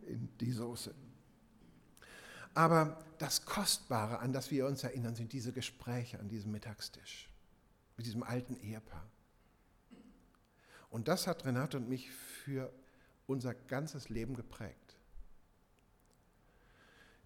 in 0.07 0.29
die 0.39 0.53
Soße. 0.53 0.95
Aber 2.55 2.99
das 3.19 3.45
Kostbare, 3.45 4.21
an 4.21 4.33
das 4.33 4.51
wir 4.51 4.67
uns 4.67 4.85
erinnern, 4.85 5.15
sind 5.15 5.33
diese 5.33 5.53
Gespräche 5.53 6.21
an 6.21 6.29
diesem 6.29 6.53
Mittagstisch 6.53 7.29
mit 7.97 8.07
diesem 8.07 8.23
alten 8.23 8.57
Ehepaar. 8.57 9.07
Und 10.91 11.09
das 11.09 11.27
hat 11.27 11.45
Renate 11.45 11.77
und 11.77 11.89
mich 11.89 12.11
für 12.11 12.73
unser 13.27 13.55
ganzes 13.55 14.09
Leben 14.09 14.35
geprägt. 14.35 14.97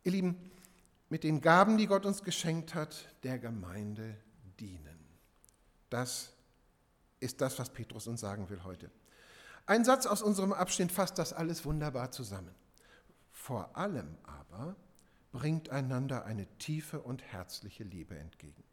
Ihr 0.05 0.13
Lieben, 0.13 0.51
mit 1.11 1.25
den 1.25 1.41
Gaben, 1.41 1.79
die 1.79 1.87
Gott 1.87 2.05
uns 2.05 2.23
geschenkt 2.23 2.75
hat, 2.75 3.09
der 3.23 3.39
Gemeinde 3.39 4.17
dienen. 4.61 4.99
Das 5.91 6.33
ist 7.21 7.41
das, 7.41 7.59
was 7.59 7.71
Petrus 7.71 8.07
uns 8.07 8.21
sagen 8.21 8.49
will 8.51 8.63
heute. 8.65 8.91
Ein 9.67 9.85
Satz 9.85 10.07
aus 10.07 10.23
unserem 10.23 10.53
Abschnitt 10.53 10.93
fasst 10.93 11.19
das 11.19 11.33
alles 11.33 11.65
wunderbar 11.65 12.11
zusammen. 12.11 12.55
Vor 13.33 13.77
allem 13.77 14.17
aber 14.25 14.77
bringt 15.33 15.71
einander 15.71 16.25
eine 16.25 16.47
tiefe 16.59 17.01
und 17.01 17.23
herzliche 17.23 17.85
Liebe 17.85 18.19
entgegen. 18.19 18.65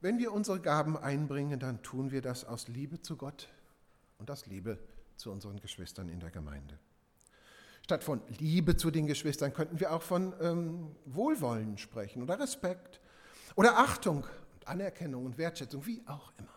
Wenn 0.00 0.18
wir 0.18 0.32
unsere 0.32 0.60
Gaben 0.60 0.96
einbringen, 0.96 1.58
dann 1.58 1.82
tun 1.82 2.10
wir 2.10 2.22
das 2.22 2.44
aus 2.44 2.68
Liebe 2.68 3.00
zu 3.00 3.16
Gott 3.16 3.48
und 4.18 4.30
aus 4.30 4.46
Liebe 4.46 4.78
zu 5.16 5.30
unseren 5.30 5.60
Geschwistern 5.60 6.08
in 6.08 6.20
der 6.20 6.30
Gemeinde. 6.30 6.78
Statt 7.82 8.02
von 8.02 8.20
Liebe 8.38 8.76
zu 8.76 8.90
den 8.90 9.06
Geschwistern 9.06 9.52
könnten 9.52 9.78
wir 9.78 9.92
auch 9.92 10.02
von 10.02 10.34
ähm, 10.40 10.96
Wohlwollen 11.04 11.78
sprechen 11.78 12.22
oder 12.22 12.38
Respekt 12.40 13.00
oder 13.54 13.78
Achtung 13.78 14.26
und 14.54 14.68
Anerkennung 14.68 15.24
und 15.24 15.38
Wertschätzung, 15.38 15.86
wie 15.86 16.02
auch 16.06 16.32
immer. 16.38 16.48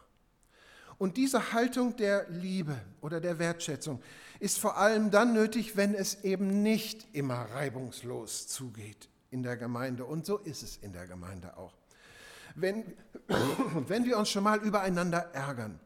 Und 0.98 1.18
diese 1.18 1.54
Haltung 1.54 1.96
der 1.96 2.30
Liebe 2.30 2.76
oder 3.00 3.22
der 3.22 3.40
Wertschätzung 3.40 4.02
ist 4.40 4.60
vor 4.60 4.78
allem 4.78 5.12
dann 5.12 5.34
nötig, 5.34 5.78
wenn 5.78 5.94
es 5.94 6.24
eben 6.24 6.62
nicht 6.62 7.08
immer 7.14 7.36
reibungslos 7.36 8.48
zugeht 8.48 9.08
in 9.32 9.44
der 9.44 9.56
Gemeinde. 9.56 10.06
Und 10.06 10.26
so 10.26 10.40
ist 10.40 10.64
es 10.64 10.78
in 10.78 10.92
der 10.92 11.08
Gemeinde 11.08 11.56
auch. 11.58 11.74
Wenn, 12.56 12.84
wenn 13.88 14.04
wir 14.04 14.18
uns 14.18 14.30
schon 14.30 14.44
mal 14.44 14.60
übereinander 14.60 15.30
ärgern 15.34 15.80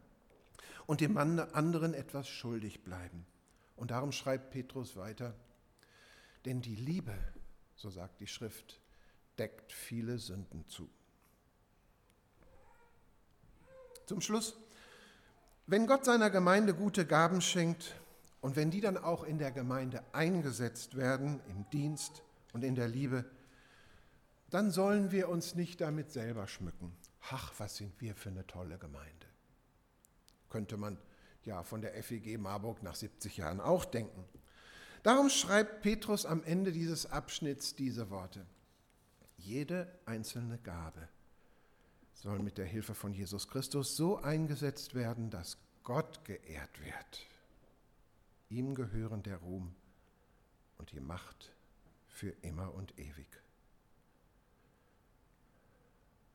und 0.86 1.02
dem 1.02 1.18
anderen 1.18 1.94
etwas 1.94 2.28
schuldig 2.28 2.84
bleiben. 2.84 3.26
Und 3.76 3.92
darum 3.92 4.12
schreibt 4.12 4.52
Petrus 4.52 4.96
weiter, 4.96 5.34
denn 6.46 6.62
die 6.62 6.76
Liebe, 6.76 7.18
so 7.76 7.90
sagt 7.90 8.20
die 8.20 8.28
Schrift, 8.28 8.80
deckt 9.38 9.72
viele 9.72 10.20
Sünden 10.20 10.68
zu. 10.68 10.90
Zum 14.06 14.22
Schluss 14.22 14.56
wenn 15.66 15.88
Gott 15.88 16.04
seiner 16.04 16.30
Gemeinde 16.30 16.74
gute 16.74 17.06
Gaben 17.06 17.40
schenkt 17.40 17.96
und 18.42 18.58
wenn 18.58 18.70
die 18.70 18.82
dann 18.82 18.98
auch 18.98 19.24
in 19.24 19.38
der 19.38 19.52
Gemeinde 19.52 20.04
eingesetzt 20.12 20.98
werden, 20.98 21.40
im 21.48 21.70
Dienst 21.70 22.22
und 22.52 22.66
in 22.66 22.76
der 22.76 22.90
Liebe, 22.90 23.24
dann 24.50 24.72
sollen 24.72 25.14
wir 25.14 25.30
uns 25.30 25.56
nicht 25.56 25.80
damit 25.80 26.12
selber 26.12 26.48
schmücken. 26.48 26.94
Ach, 27.32 27.54
was 27.58 27.78
sind 27.78 28.02
wir 28.02 28.14
für 28.14 28.28
eine 28.28 28.46
tolle 28.46 28.78
Gemeinde. 28.78 29.26
Könnte 30.54 30.78
man 30.78 31.00
ja 31.46 31.64
von 31.64 31.82
der 31.82 31.96
FEG 32.04 32.38
Marburg 32.38 32.84
nach 32.84 32.94
70 32.94 33.38
Jahren 33.38 33.60
auch 33.60 33.86
denken. 33.86 34.24
Darum 35.02 35.32
schreibt 35.32 35.82
Petrus 35.82 36.28
am 36.28 36.44
Ende 36.44 36.72
dieses 36.72 37.08
Abschnitts 37.08 37.76
diese 37.76 38.12
Worte. 38.12 38.46
Jede 39.36 39.92
einzelne 40.06 40.60
Gabe 40.60 41.10
soll 42.14 42.38
mit 42.38 42.60
der 42.60 42.68
Hilfe 42.68 42.94
von 42.94 43.16
Jesus 43.16 43.48
Christus 43.48 43.98
so 43.98 44.18
eingesetzt 44.18 44.94
werden, 44.94 45.32
dass 45.32 45.58
Gott 45.84 46.24
geehrt 46.24 46.80
wird. 46.86 47.26
Ihm 48.50 48.76
gehören 48.76 49.24
der 49.24 49.38
Ruhm 49.38 49.74
und 50.78 50.92
die 50.92 51.00
Macht 51.00 51.52
für 52.08 52.30
immer 52.44 52.76
und 52.76 53.00
ewig. 53.00 53.42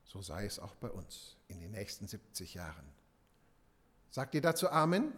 So 0.03 0.21
sei 0.21 0.43
es 0.43 0.59
auch 0.59 0.75
bei 0.75 0.89
uns 0.89 1.37
in 1.47 1.61
den 1.61 1.71
nächsten 1.71 2.05
70 2.05 2.55
Jahren. 2.55 2.98
Sagt 4.11 4.33
ihr 4.33 4.41
dazu 4.41 4.69
Amen? 4.69 5.13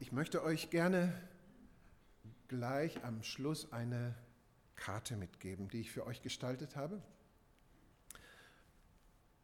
Ich 0.00 0.12
möchte 0.12 0.42
euch 0.42 0.70
gerne 0.70 1.12
gleich 2.48 3.04
am 3.04 3.22
Schluss 3.22 3.70
eine 3.70 4.14
Karte 4.76 5.16
mitgeben, 5.16 5.68
die 5.68 5.80
ich 5.80 5.92
für 5.92 6.06
euch 6.06 6.22
gestaltet 6.22 6.74
habe. 6.76 7.02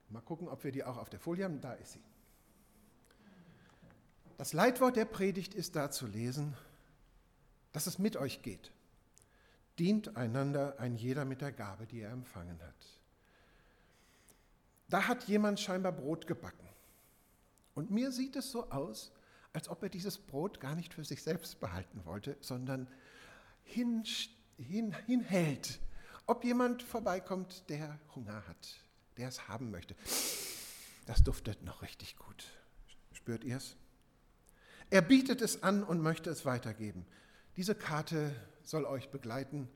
Mal 0.09 0.23
gucken, 0.23 0.49
ob 0.49 0.65
wir 0.65 0.73
die 0.73 0.83
auch 0.83 0.97
auf 0.97 1.11
der 1.11 1.21
Folie 1.21 1.45
haben. 1.45 1.61
Da 1.61 1.75
ist 1.75 1.93
sie. 1.93 2.03
Das 4.39 4.55
Leitwort 4.55 4.97
der 4.97 5.05
Predigt 5.05 5.53
ist 5.53 5.77
da 5.77 5.91
zu 5.91 6.07
lesen, 6.07 6.57
dass 7.73 7.87
es 7.87 7.99
mit 7.99 8.17
euch 8.17 8.41
geht. 8.41 8.73
Dient 9.79 10.17
einander 10.17 10.81
ein 10.81 10.97
jeder 10.97 11.27
mit 11.27 11.43
der 11.43 11.53
Gabe, 11.53 11.87
die 11.87 12.01
er 12.01 12.11
empfangen 12.11 12.59
hat. 12.63 13.00
Da 14.91 15.09
hat 15.09 15.25
jemand 15.25 15.61
scheinbar 15.61 15.93
Brot 15.93 16.27
gebacken. 16.27 16.69
Und 17.75 17.91
mir 17.91 18.13
sieht 18.13 18.37
es 18.37 18.51
so 18.51 18.69
aus, 18.71 19.13
als 19.53 19.69
ob 19.69 19.83
er 19.83 19.89
dieses 19.89 20.19
Brot 20.19 20.61
gar 20.61 20.75
nicht 20.75 20.93
für 20.93 21.05
sich 21.05 21.23
selbst 21.23 21.61
behalten 21.61 22.05
wollte, 22.05 22.37
sondern 22.41 22.89
hin, 23.63 24.05
hin, 24.59 24.95
hinhält, 25.07 25.81
ob 26.27 26.45
jemand 26.45 26.83
vorbeikommt, 26.83 27.69
der 27.71 27.99
Hunger 28.15 28.47
hat 28.47 28.81
der 29.21 29.29
es 29.29 29.49
haben 29.49 29.71
möchte. 29.71 29.95
Das 31.07 31.23
duftet 31.23 31.63
noch 31.63 31.83
richtig 31.83 32.17
gut. 32.17 32.47
Spürt 33.13 33.45
ihr 33.45 33.59
es? 33.59 33.77
Er 34.89 35.03
bietet 35.03 35.43
es 35.43 35.63
an 35.63 35.85
und 35.85 36.01
möchte 36.01 36.31
es 36.31 36.45
weitergeben. 36.47 37.07
Diese 37.57 37.75
Karte 37.75 38.35
soll 38.63 38.87
euch 38.87 39.11
begleiten 39.11 39.69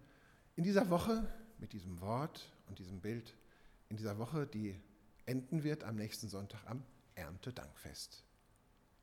in 0.57 0.65
dieser 0.65 0.89
Woche 0.89 1.29
mit 1.59 1.73
diesem 1.73 2.01
Wort 2.01 2.53
und 2.69 2.79
diesem 2.79 3.01
Bild, 3.01 3.37
in 3.91 3.97
dieser 3.97 4.19
Woche, 4.19 4.47
die 4.47 4.81
enden 5.27 5.65
wird 5.65 5.85
am 5.85 5.97
nächsten 5.97 6.29
Sonntag 6.29 6.61
am 6.67 6.83
Erntedankfest, 7.15 8.25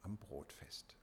am 0.01 0.17
Brotfest. 0.17 0.95